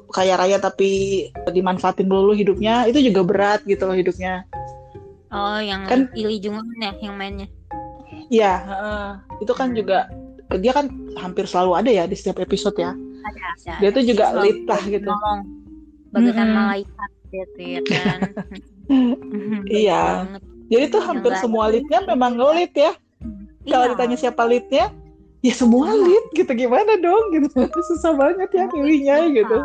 [0.10, 4.44] kaya raya tapi dimanfaatin dulu hidupnya itu juga berat gitu loh hidupnya.
[5.30, 7.48] Oh, yang Kan- Ili Jung Eun ya yang mainnya.
[8.28, 9.08] Iya, heeh.
[9.40, 10.10] itu kan juga
[10.58, 10.90] dia kan
[11.22, 12.98] hampir selalu ada ya di setiap episode ya.
[12.98, 13.74] Ada, ada.
[13.78, 15.06] Dia tuh juga lah gitu.
[15.06, 15.42] Nolong.
[16.10, 16.58] Bagaikan Mm-mm.
[16.58, 18.20] malaikat gitu ya kan.
[19.70, 20.26] Iya.
[20.26, 20.42] banget.
[20.74, 22.98] Jadi tuh hampir semua leadnya memang ngelit ya.
[23.70, 23.92] Kalau Iya.
[23.94, 24.90] ditanya siapa leadnya,
[25.46, 26.02] ya semua Iya.
[26.10, 27.54] lead gitu gimana dong gitu.
[27.94, 29.58] Susah banget ya pilihnya gitu.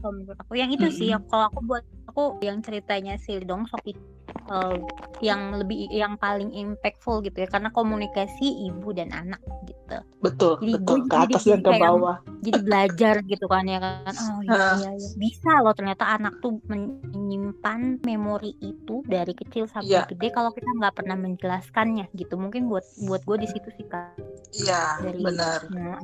[0.00, 3.84] Kalau menurut aku yang itu sih kalau aku buat aku yang ceritanya si Dong Sok
[3.84, 4.00] itu
[4.48, 4.76] eh,
[5.20, 10.72] yang lebih yang paling impactful gitu ya karena komunikasi ibu dan anak gitu Betul, Jadi
[10.74, 10.84] betul.
[10.84, 12.16] gue Ke jadi atas dan ke kayak- bawah.
[12.38, 14.74] jadi belajar gitu kan ya kan oh iya Heeh.
[14.78, 15.08] iya, iya.
[15.16, 20.04] bisa loh ternyata anak tuh menyimpan memori itu dari kecil sampai Iya.
[20.06, 24.14] gede kalau kita nggak pernah menjelaskannya gitu mungkin buat buat gue di situ sih kak
[24.54, 25.60] Iya, dari benar.
[25.68, 26.00] yang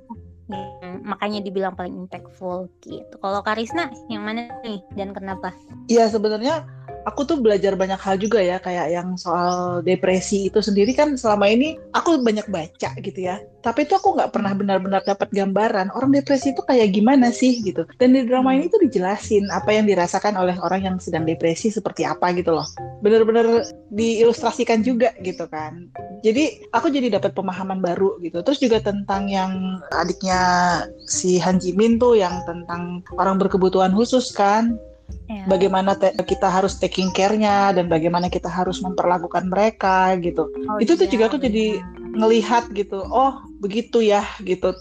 [1.03, 3.15] makanya dibilang paling impactful gitu.
[3.17, 5.57] Kalau Karisna yang mana nih dan kenapa?
[5.87, 6.69] Iya, sebenarnya
[7.05, 11.49] aku tuh belajar banyak hal juga ya, kayak yang soal depresi itu sendiri kan selama
[11.49, 13.41] ini aku banyak baca gitu ya.
[13.65, 17.89] Tapi itu aku nggak pernah benar-benar dapat gambaran orang depresi itu kayak gimana sih gitu.
[17.97, 22.05] Dan di drama ini tuh dijelasin apa yang dirasakan oleh orang yang sedang depresi seperti
[22.05, 22.69] apa gitu loh.
[23.01, 25.89] Bener-bener diilustrasikan juga gitu kan.
[26.21, 28.45] Jadi aku jadi dapat pemahaman baru gitu.
[28.45, 30.41] Terus juga tentang yang adiknya
[31.09, 34.77] si Han Jimin tuh yang tentang orang berkebutuhan khusus kan
[35.25, 35.49] Ya.
[35.49, 40.53] bagaimana kita harus taking care-nya dan bagaimana kita harus memperlakukan mereka gitu.
[40.69, 42.13] Oh, itu tuh iya, juga aku jadi benar.
[42.15, 44.77] Ngelihat gitu, oh begitu ya gitu.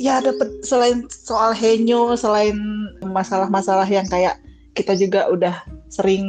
[0.00, 2.56] Ya dapet selain soal henyo, selain
[3.04, 4.40] masalah-masalah yang kayak
[4.72, 5.60] kita juga udah
[5.92, 6.24] sering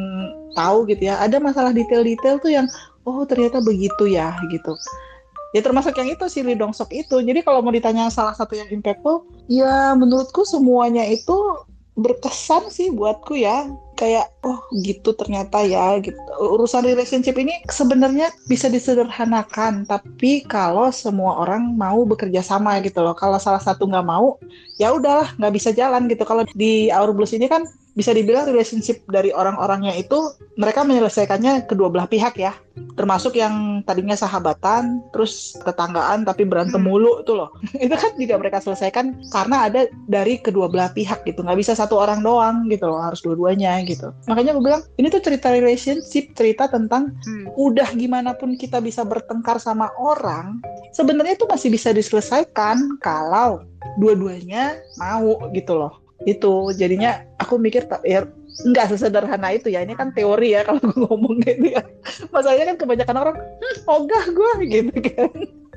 [0.59, 1.23] tahu gitu ya.
[1.23, 2.67] Ada masalah detail-detail tuh yang
[3.07, 4.75] oh ternyata begitu ya gitu.
[5.55, 7.21] Ya termasuk yang itu si Lee Dong Sok itu.
[7.23, 11.33] Jadi kalau mau ditanya salah satu yang impactful, ya menurutku semuanya itu
[11.93, 16.17] berkesan sih buatku ya kayak oh gitu ternyata ya gitu.
[16.39, 23.15] Urusan relationship ini sebenarnya bisa disederhanakan tapi kalau semua orang mau bekerja sama gitu loh.
[23.15, 24.37] Kalau salah satu nggak mau
[24.81, 26.25] ya udahlah nggak bisa jalan gitu.
[26.25, 30.17] Kalau di Our Blues ini kan bisa dibilang relationship dari orang-orangnya itu
[30.57, 32.57] mereka menyelesaikannya kedua belah pihak ya.
[32.97, 36.89] Termasuk yang tadinya sahabatan terus tetanggaan tapi berantem Hmm.
[36.89, 37.49] mulu tuh loh.
[37.85, 41.45] Itu kan juga mereka selesaikan karena ada dari kedua belah pihak gitu.
[41.45, 44.07] Nggak bisa satu orang doang gitu loh harus dua-duanya gitu.
[44.25, 47.45] Makanya gue bilang ini tuh cerita relationship cerita tentang Hmm.
[47.55, 50.59] udah gimana pun kita bisa bertengkar sama orang
[50.91, 53.63] sebenarnya itu masih bisa diselesaikan kalau
[53.97, 56.01] dua-duanya mau gitu loh.
[56.23, 58.23] Itu jadinya aku mikir tak ya
[58.63, 59.81] nggak sesederhana itu ya.
[59.81, 61.81] Ini kan teori ya kalau gue ngomong gitu ya.
[62.29, 65.31] Masalahnya kan kebanyakan orang "Hmm, ogah gue gitu kan.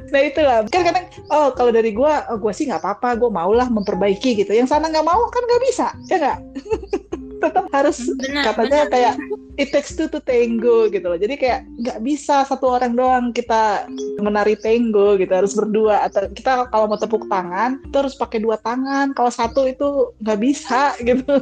[0.07, 0.62] Nah itulah.
[0.71, 4.53] Kan kadang oh kalau dari gue oh, gue sih nggak apa-apa gue maulah memperbaiki gitu.
[4.53, 6.38] Yang sana nggak mau kan nggak bisa ya nggak
[7.37, 8.92] tetap harus Benar, katanya benar.
[8.92, 9.14] kayak
[9.57, 11.18] it takes two to tango gitu loh.
[11.18, 13.88] Jadi kayak nggak bisa satu orang doang kita
[14.20, 18.57] menari tango gitu harus berdua atau kita kalau mau tepuk tangan itu harus pakai dua
[18.61, 19.16] tangan.
[19.16, 21.40] Kalau satu itu nggak bisa gitu.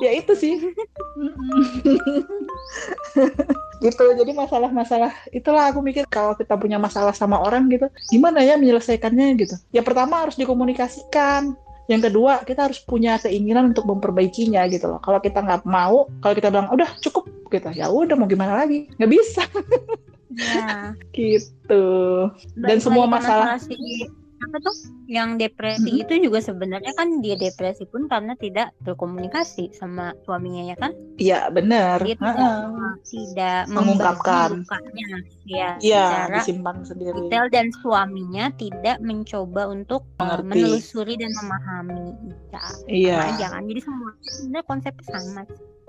[0.00, 0.56] Ya itu sih.
[3.84, 4.04] gitu.
[4.16, 9.36] Jadi masalah-masalah itulah aku mikir kalau kita punya masalah sama orang gitu, gimana ya menyelesaikannya
[9.36, 9.56] gitu.
[9.74, 11.52] Ya pertama harus dikomunikasikan.
[11.92, 15.00] Yang kedua, kita harus punya keinginan untuk memperbaikinya gitu loh.
[15.04, 18.88] Kalau kita nggak mau, kalau kita bilang udah cukup gitu, ya udah mau gimana lagi?
[18.96, 19.44] Nggak bisa
[20.32, 20.96] ya.
[21.16, 21.84] gitu.
[22.56, 23.60] Dan Balik semua masalah-
[24.42, 24.74] apa tuh
[25.06, 30.76] yang depresi itu juga sebenarnya kan dia depresi pun karena tidak berkomunikasi sama suaminya ya
[30.76, 32.02] kan Iya benar.
[32.02, 32.94] dia tidak Heeh.
[33.04, 34.50] tidak Mengungkapkan.
[35.46, 37.18] ya Iya, secara disimpan sendiri.
[37.26, 40.48] detail dan suaminya tidak mencoba untuk uh, Mengerti.
[40.48, 42.06] menelusuri dan memahami
[42.50, 43.18] ya Iya.
[43.32, 45.42] aja kan jadi semua sebenarnya konsepnya sama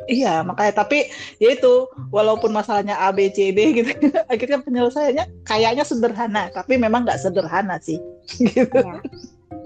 [0.04, 1.08] Iya, makanya tapi
[1.40, 3.92] ya itu walaupun masalahnya A B C D gitu,
[4.32, 8.00] akhirnya penyelesaiannya kayaknya sederhana, tapi memang nggak sederhana sih.
[8.40, 8.68] Gitu.
[8.68, 9.00] ya.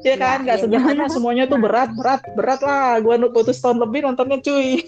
[0.05, 3.01] Ya kan, nggak iya, sederhana semuanya tuh berat, berat, berat lah.
[3.01, 4.77] Gua putus tahun lebih nontonnya cuy.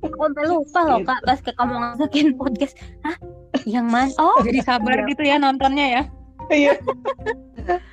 [0.00, 1.08] aku sampai lupa loh Gitu.
[1.12, 3.16] kak pas kayak kamu ngajakin podcast hah
[3.68, 5.08] yang mana oh Jadi sabar Iya.
[5.12, 6.02] gitu ya nontonnya ya.
[6.50, 6.72] Iya.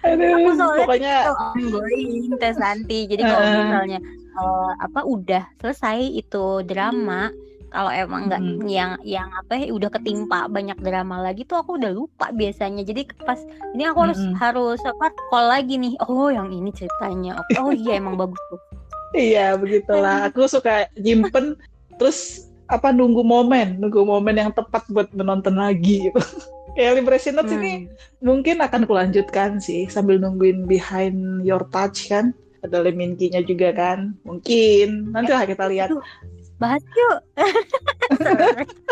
[0.08, 1.15] Aduh, Aku soalnya pokoknya
[1.54, 3.00] ongoing Teh Santi.
[3.06, 4.00] Jadi kalau misalnya
[4.38, 7.34] eh, apa udah selesai itu drama,
[7.67, 8.63] kalau emang nggak Mm.
[8.69, 12.82] yang yang apa ya udah ketimpa banyak drama lagi tuh aku udah lupa biasanya.
[12.82, 13.39] Jadi pas
[13.73, 14.38] ini aku harus Mm-mm.
[14.38, 15.93] harus apa call lagi nih.
[16.06, 17.36] Oh, yang ini ceritanya.
[17.38, 17.54] Oke.
[17.60, 18.60] Oh iya emang bagus tuh.
[19.12, 20.28] iya begitulah.
[20.28, 21.58] Aku suka nyimpen
[21.97, 26.19] terus apa nunggu momen, nunggu momen yang tepat buat menonton lagi gitu.
[26.78, 27.89] Kayak Liberation Notes ini Hmm.
[28.21, 32.38] mungkin akan kulanjutkan sih sambil nungguin Behind Your Touch kan.
[32.67, 34.13] Ada Leminkinya juga kan.
[34.27, 35.89] Mungkin nanti lah kita lihat.
[35.89, 36.03] Aduh,
[36.60, 37.17] bahas yuk.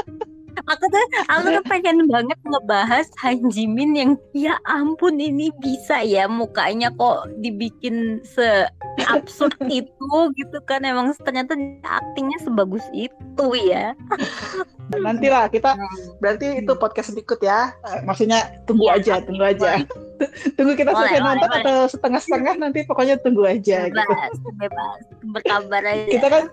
[0.66, 6.26] aku tuh aku tuh pengen banget ngebahas Han Jimin yang ya ampun ini bisa ya
[6.26, 8.66] mukanya kok dibikin se
[9.06, 13.94] absurd itu gitu kan emang ternyata aktingnya sebagus itu ya.
[14.86, 15.74] Nanti lah kita
[16.20, 17.74] berarti itu podcast berikut ya.
[17.90, 19.72] Eh, Maksudnya tunggu Iya, aja, tunggu aja.
[20.58, 21.62] tunggu kita Boleh, selesai boleh, nonton boleh.
[21.66, 23.98] atau setengah-setengah nanti pokoknya tunggu aja gitu.
[24.00, 26.08] Bebas, bebas, berkabar aja.
[26.08, 26.44] Kita kan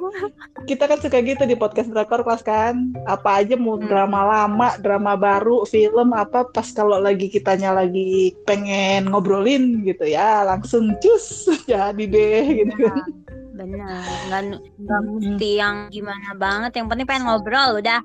[0.64, 2.90] kita kan suka gitu di podcast drakor kelas kan.
[3.06, 3.86] Apa aja mau Hmm.
[3.86, 10.42] drama lama, drama baru, film apa pas kalau lagi kitanya lagi pengen ngobrolin gitu ya,
[10.42, 12.82] langsung cus jadi deh gitu.
[12.82, 13.06] Benar,
[13.62, 14.02] benar.
[14.28, 14.40] Nggak,
[14.82, 15.12] nggak Hmm.
[15.16, 16.70] mesti yang gimana banget.
[16.78, 17.98] Yang penting pengen ngobrol udah.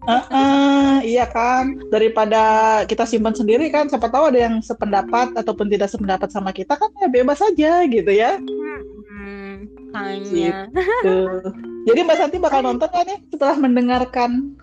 [0.00, 2.42] Heeh, iya kan daripada
[2.88, 6.88] kita simpan sendiri kan siapa tahu ada yang sependapat ataupun tidak sependapat sama kita kan
[7.04, 9.49] ya bebas aja gitu ya Hmm,
[9.90, 10.68] kayaknya.
[11.04, 11.40] Tuh.
[11.88, 14.54] jadi mbak Santi bakal nonton kan nih setelah mendengarkan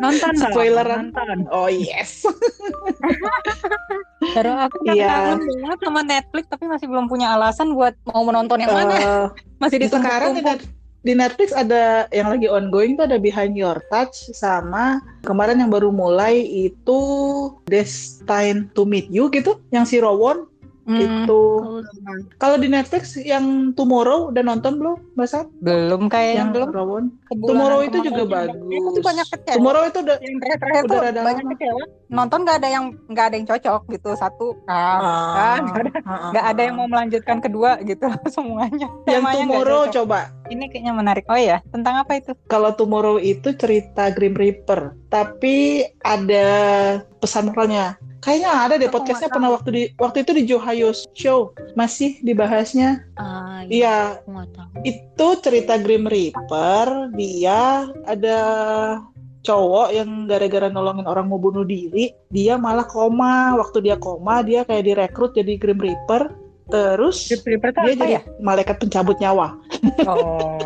[0.00, 1.10] Nonton Spoileran.
[1.12, 1.38] Nonton.
[1.52, 2.22] oh yes
[4.36, 5.08] Baru aku kan Iya.
[5.08, 5.38] kangen
[5.80, 8.94] sama Netflix tapi masih belum punya alasan buat mau menonton yang mana.
[8.94, 9.26] Eh,
[9.62, 10.42] Masih di sekarang di,
[11.00, 15.88] di Netflix ada yang lagi ongoing tuh ada Behind Your Touch sama kemarin yang baru
[15.88, 17.00] mulai itu
[17.68, 20.48] Destined to Meet You gitu yang si Rowon
[20.90, 21.78] Hmm, itu Oh,
[22.36, 25.46] kalau di Netflix yang Tomorrow udah nonton belum Mbak San?
[25.62, 26.68] belum kayaknya yang belum.
[27.30, 28.82] Sebulan Tomorrow itu juga Aku bagus.
[28.90, 29.56] tuh banyak kecewa.
[29.60, 31.52] Tomorrow itu udah Yang terakhir-terakhir udah tuh rada banyak lama.
[31.54, 31.82] kecewa.
[32.10, 34.46] Nonton nggak ada yang nggak ada yang cocok gitu satu.
[34.66, 34.98] Ah,
[35.30, 35.90] kan, nggak ada
[36.34, 38.88] nggak ada yang mau melanjutkan kedua gitu semuanya.
[39.06, 40.18] yang Temanya Tomorrow coba.
[40.50, 41.24] Ini kayaknya menarik.
[41.30, 42.34] Oh iya, tentang apa itu?
[42.50, 46.46] Kalau Tomorrow itu cerita Grim Reaper, tapi ada
[47.22, 47.94] pesan moralnya.
[48.20, 53.00] Kayaknya ada deh Aku podcastnya pernah waktu di waktu itu di Johayo Show masih dibahasnya.
[53.16, 54.68] Ah, iya, Iya, tahu.
[54.84, 57.16] itu cerita Grim Reaper.
[57.16, 58.38] Dia ada
[59.40, 63.56] cowok yang gara-gara nolongin orang mau bunuh diri, dia malah koma.
[63.56, 66.28] Waktu dia koma, dia kayak direkrut jadi Grim Reaper.
[66.68, 68.22] Terus Reaper tuh dia apa jadi ya?
[68.44, 69.56] malaikat pencabut nyawa.
[70.04, 70.60] Oh.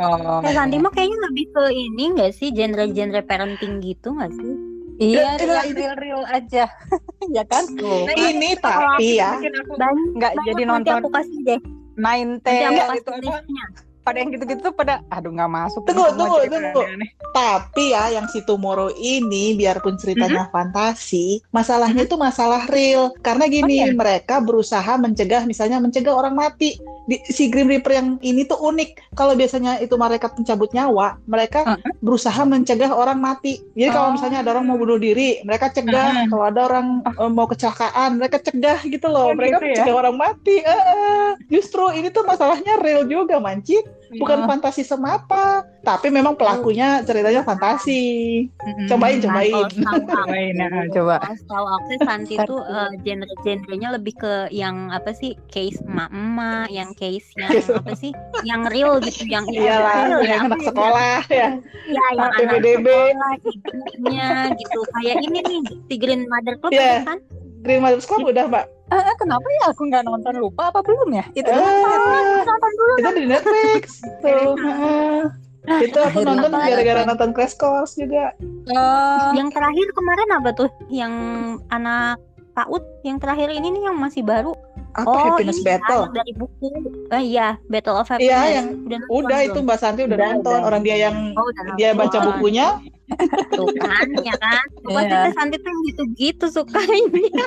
[0.00, 0.40] oh.
[0.40, 4.77] Teh Santi mah kayaknya lebih ke ini nggak sih genre-genre parenting gitu nggak sih?
[4.98, 6.64] Iya, Ya, yang real-real aja.
[7.36, 7.64] ya kan?
[7.78, 8.10] Tuh.
[8.10, 11.60] Ini tapi ya, Banyak nggak jadi nanti nonton aku kasih deh.
[11.98, 13.20] nine Nanti aku tail kasih itu apa?
[13.22, 13.64] listnya.
[14.08, 15.84] Pada yang gitu-gitu tuh pada aduh nggak masuk.
[15.84, 16.80] Tunggu, Semua tunggu, tunggu.
[16.80, 17.10] aneh-aneh.
[17.28, 23.12] tapi ya yang si Tomorrow ini biarpun ceritanya fantasi, masalahnya itu masalah real.
[23.20, 23.92] Karena gini, Oh, iya?
[23.92, 26.80] mereka berusaha mencegah misalnya mencegah orang mati.
[27.04, 29.12] Di, si Grim Reaper yang ini tuh unik.
[29.12, 31.92] Kalau biasanya itu malaikat pencabut nyawa, mereka Uh-uh.
[32.00, 33.60] berusaha mencegah orang mati.
[33.72, 34.14] Jadi kalau Oh.
[34.16, 36.16] misalnya ada orang mau bunuh diri, mereka cegah.
[36.16, 36.28] Uh-uh.
[36.28, 39.32] Kalau ada orang eh, mau kecelakaan, mereka cegah gitu loh.
[39.32, 39.84] Oh, mereka gitu ya?
[39.84, 40.56] mencegah orang mati.
[40.58, 41.28] Eh, eh.
[41.48, 43.84] justru ini tuh masalahnya real juga, Mancit.
[44.08, 44.46] Bukan Oh.
[44.48, 45.68] fantasi semata.
[45.78, 48.00] Tapi memang pelakunya ceritanya fantasi.
[48.50, 48.88] Mm-mm.
[48.88, 50.52] Cobain, Nah, cobain.
[50.56, 51.14] nah, coba.
[51.20, 56.68] kalau Setahu aku sih Santi tuh eh, genre-genrenya lebih ke yang apa sih case emak-emak,
[56.68, 60.66] yang case yang apa sih, yang real gitu, yang Iyalah, real ya, yang anak ya,
[60.68, 61.48] sekolah ya.
[61.88, 64.80] Ya, yang anak sekolah, ibunya gitu.
[64.92, 67.04] Kayak ini nih, si Green Mother Club Iya.
[67.04, 67.18] kan?
[67.62, 68.64] Green Mother's Club udah, Mbak.
[68.88, 71.24] Ah, ah, kenapa ya aku nggak nonton lupa apa belum ya?
[71.36, 71.50] Itu.
[71.50, 72.92] Eh, Nonton dulu.
[72.96, 73.84] itu di Netflix.
[74.24, 74.54] Tuh.
[74.56, 75.20] heeh.
[75.84, 76.64] Itu aku nonton nonton.
[76.72, 78.32] gara-gara nonton Crash Course juga.
[78.72, 80.70] Oh, Yang terakhir kemarin apa tuh?
[80.88, 81.12] Yang
[81.68, 82.16] anak
[82.56, 84.56] PAUD yang terakhir ini nih yang masih baru.
[84.98, 86.02] Apa Happiness ini Battle?
[86.10, 86.68] dari buku.
[87.08, 88.50] Eh iya, Battle of Iya, Happiness.
[88.50, 90.52] yang udah, nonton Udah itu Mbak Santi udah, Udah, nonton.
[90.52, 90.66] udah.
[90.66, 92.00] Orang dia yang Oh, udah dia nonton.
[92.04, 92.66] baca bukunya.
[93.50, 94.64] Tuh kan, ya kan?
[94.84, 95.32] Pasti Iya.
[95.32, 97.46] Santi tuh yang gitu-gitu sukanya.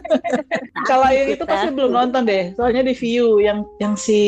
[0.88, 2.44] Kalau Tapi yang itu pasti belum nonton deh.
[2.54, 4.20] Soalnya di view yang yang si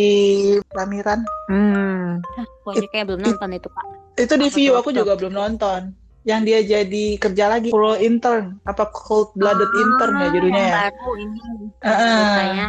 [0.73, 2.21] Lamiran hmm.
[2.61, 3.85] Pokoknya kayak belum nonton itu, Pak.
[4.17, 5.93] itu di view aku juga belum nonton.
[6.27, 10.77] Yang dia jadi kerja lagi pro intern apa cold blooded intern ya judulnya ya.
[10.91, 11.41] Baru ini.
[11.87, 12.19] Heeh.
[12.19, 12.67] ceritanya.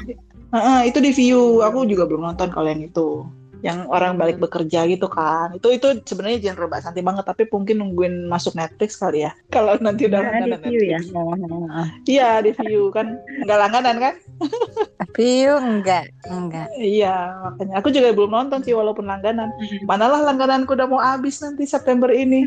[0.48, 1.66] Heeh, itu di view.
[1.66, 3.26] Aku juga belum nonton kalau yang itu.
[3.66, 5.54] Yang orang balik bekerja gitu kan.
[5.58, 9.32] Itu itu sebenarnya genre Mbak Santi banget, tapi mungkin nungguin masuk Netflix kali ya.
[9.56, 11.00] Kalau nanti udah Nah, di langganan view ya.
[11.00, 11.16] Netflix.
[11.16, 11.88] Oh.
[12.08, 13.08] Iya, di view kan.
[13.44, 14.16] Enggak langganan kan?
[15.18, 16.70] View enggak, enggak.
[16.78, 19.50] Iya, makanya aku juga belum nonton sih walaupun langganan.
[19.90, 22.46] Manalah langgananku udah mau habis nanti September ini.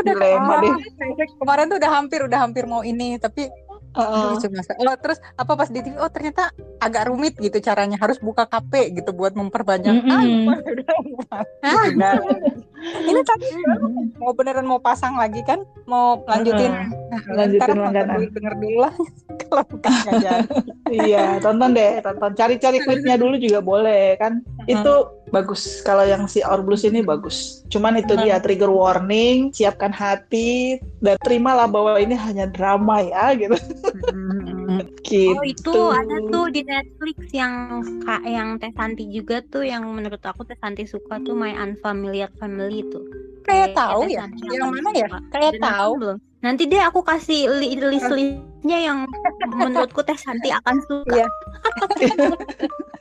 [0.00, 0.72] Dilema deh.
[1.36, 3.52] Kemarin tuh udah hampir, udah hampir mau ini, tapi
[3.90, 8.46] Sa- oh, terus apa pas di TV oh ternyata agak rumit gitu caranya harus buka
[8.46, 11.36] KP gitu buat memperbanyak ah lupa, udah lupa.
[11.90, 12.14] Udah.
[13.02, 13.48] ini tadi
[14.16, 16.88] mau beneran mau pasang lagi kan mau lanjutin Heeh.
[17.10, 18.18] Nah, Lanjutin langganan.
[18.30, 18.94] denger dulu lah
[19.50, 19.90] kalau bukan
[20.90, 22.32] Iya, tonton deh, tonton.
[22.38, 24.42] Cari-cari klipnya dulu juga boleh kan.
[24.70, 25.82] Itu bagus.
[25.82, 27.66] Kalau yang si Our Blues ini bagus.
[27.70, 33.54] Cuman itu dia trigger warning, siapkan hati dan terimalah bahwa ini hanya drama ya gitu.
[35.10, 35.34] gitu.
[35.34, 40.22] Oh itu ada tuh di Netflix yang kak yang Teh Santi juga tuh yang menurut
[40.22, 43.02] aku Teh Santi suka tuh My Unfamiliar Family tuh.
[43.40, 46.18] kayak Kayak tahu ya yang mana ya kayak tahu belum?
[46.40, 49.04] Nanti deh aku kasih li- list listnya yang
[49.52, 51.20] menurutku Teh Santi akan suka.
[51.20, 51.26] Iya.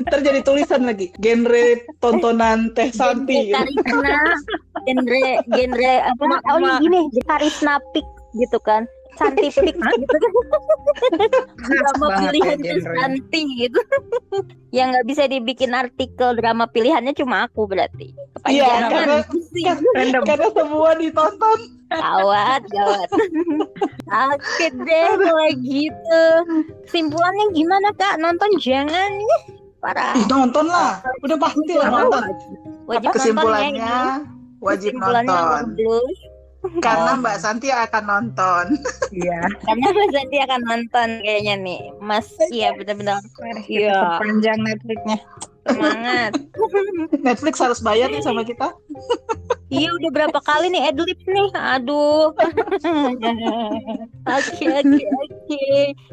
[0.07, 1.15] Ntar jadi tulisan lagi.
[1.23, 3.55] Genre tontonan Teh Santi.
[3.55, 3.63] Genre.
[3.63, 4.15] Karisna,
[4.83, 5.23] genre
[5.55, 6.23] genre apa?
[6.51, 8.83] Oh ini gini, Karisna Pik gitu kan.
[9.19, 10.31] Santi Pik gitu kan.
[11.69, 12.57] drama ya pilihan.
[12.79, 13.79] Santi gitu.
[14.71, 18.15] yang nggak bisa dibikin artikel drama pilihannya cuma aku berarti.
[18.47, 19.27] Iya, karena-
[19.91, 21.59] random Karena semua ditonton.
[21.89, 23.09] Gawat, gawat.
[24.31, 26.23] Oke deh kalau gitu.
[26.87, 28.21] Kesimpulannya gimana kak?
[28.21, 29.11] Nonton jangan.
[30.15, 31.01] Ih, nonton lah.
[31.25, 32.23] Udah pasti lah nonton.
[32.87, 36.03] Wajib Kesimpulannya nonton ya wajib Kesimpulannya nonton.
[36.83, 38.65] Karena Mbak Santi akan nonton.
[39.15, 41.81] iya Karena Mas Santi akan nonton kayaknya nih.
[42.03, 43.23] Mas, iya benar-benar
[43.67, 44.19] Iya.
[44.19, 45.17] panjang Netflixnya
[45.69, 46.31] semangat.
[47.21, 48.73] Netflix harus bayar nih sama kita.
[49.69, 51.49] Iya udah berapa kali nih adlib nih.
[51.53, 52.33] Aduh.
[54.29, 55.65] Oke oke oke.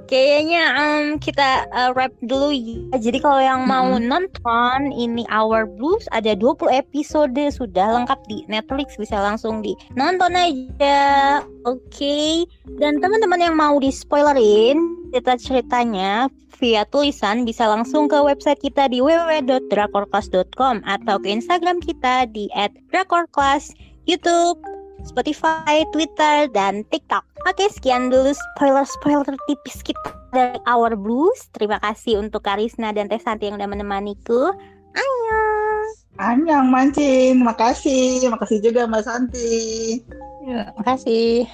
[0.08, 2.96] Kayaknya em, kita uh, wrap dulu ya.
[2.96, 8.96] Jadi kalau yang mau nonton ini Our Blues ada 20 episode sudah lengkap di Netflix
[8.96, 11.44] bisa langsung di nonton aja.
[11.68, 12.48] Oke.
[12.80, 18.88] Dan teman-teman yang mau di spoilerin cerita ceritanya via tulisan bisa langsung ke website kita
[18.88, 22.48] di www.drakorclass.com atau ke Instagram kita di
[22.92, 23.45] @drakorclass,
[24.06, 24.58] YouTube,
[25.06, 27.22] Spotify, Twitter, dan TikTok.
[27.46, 31.46] Oke, sekian dulu spoiler-spoiler tipis kita dari Our Blues.
[31.54, 34.50] Terima kasih untuk Karisna dan Teh Santi yang udah menemaniku.
[34.96, 35.42] Ayo.
[36.16, 40.00] Anyang mancing, makasih, makasih juga Mbak Santi.
[40.48, 41.46] Ya, makasih.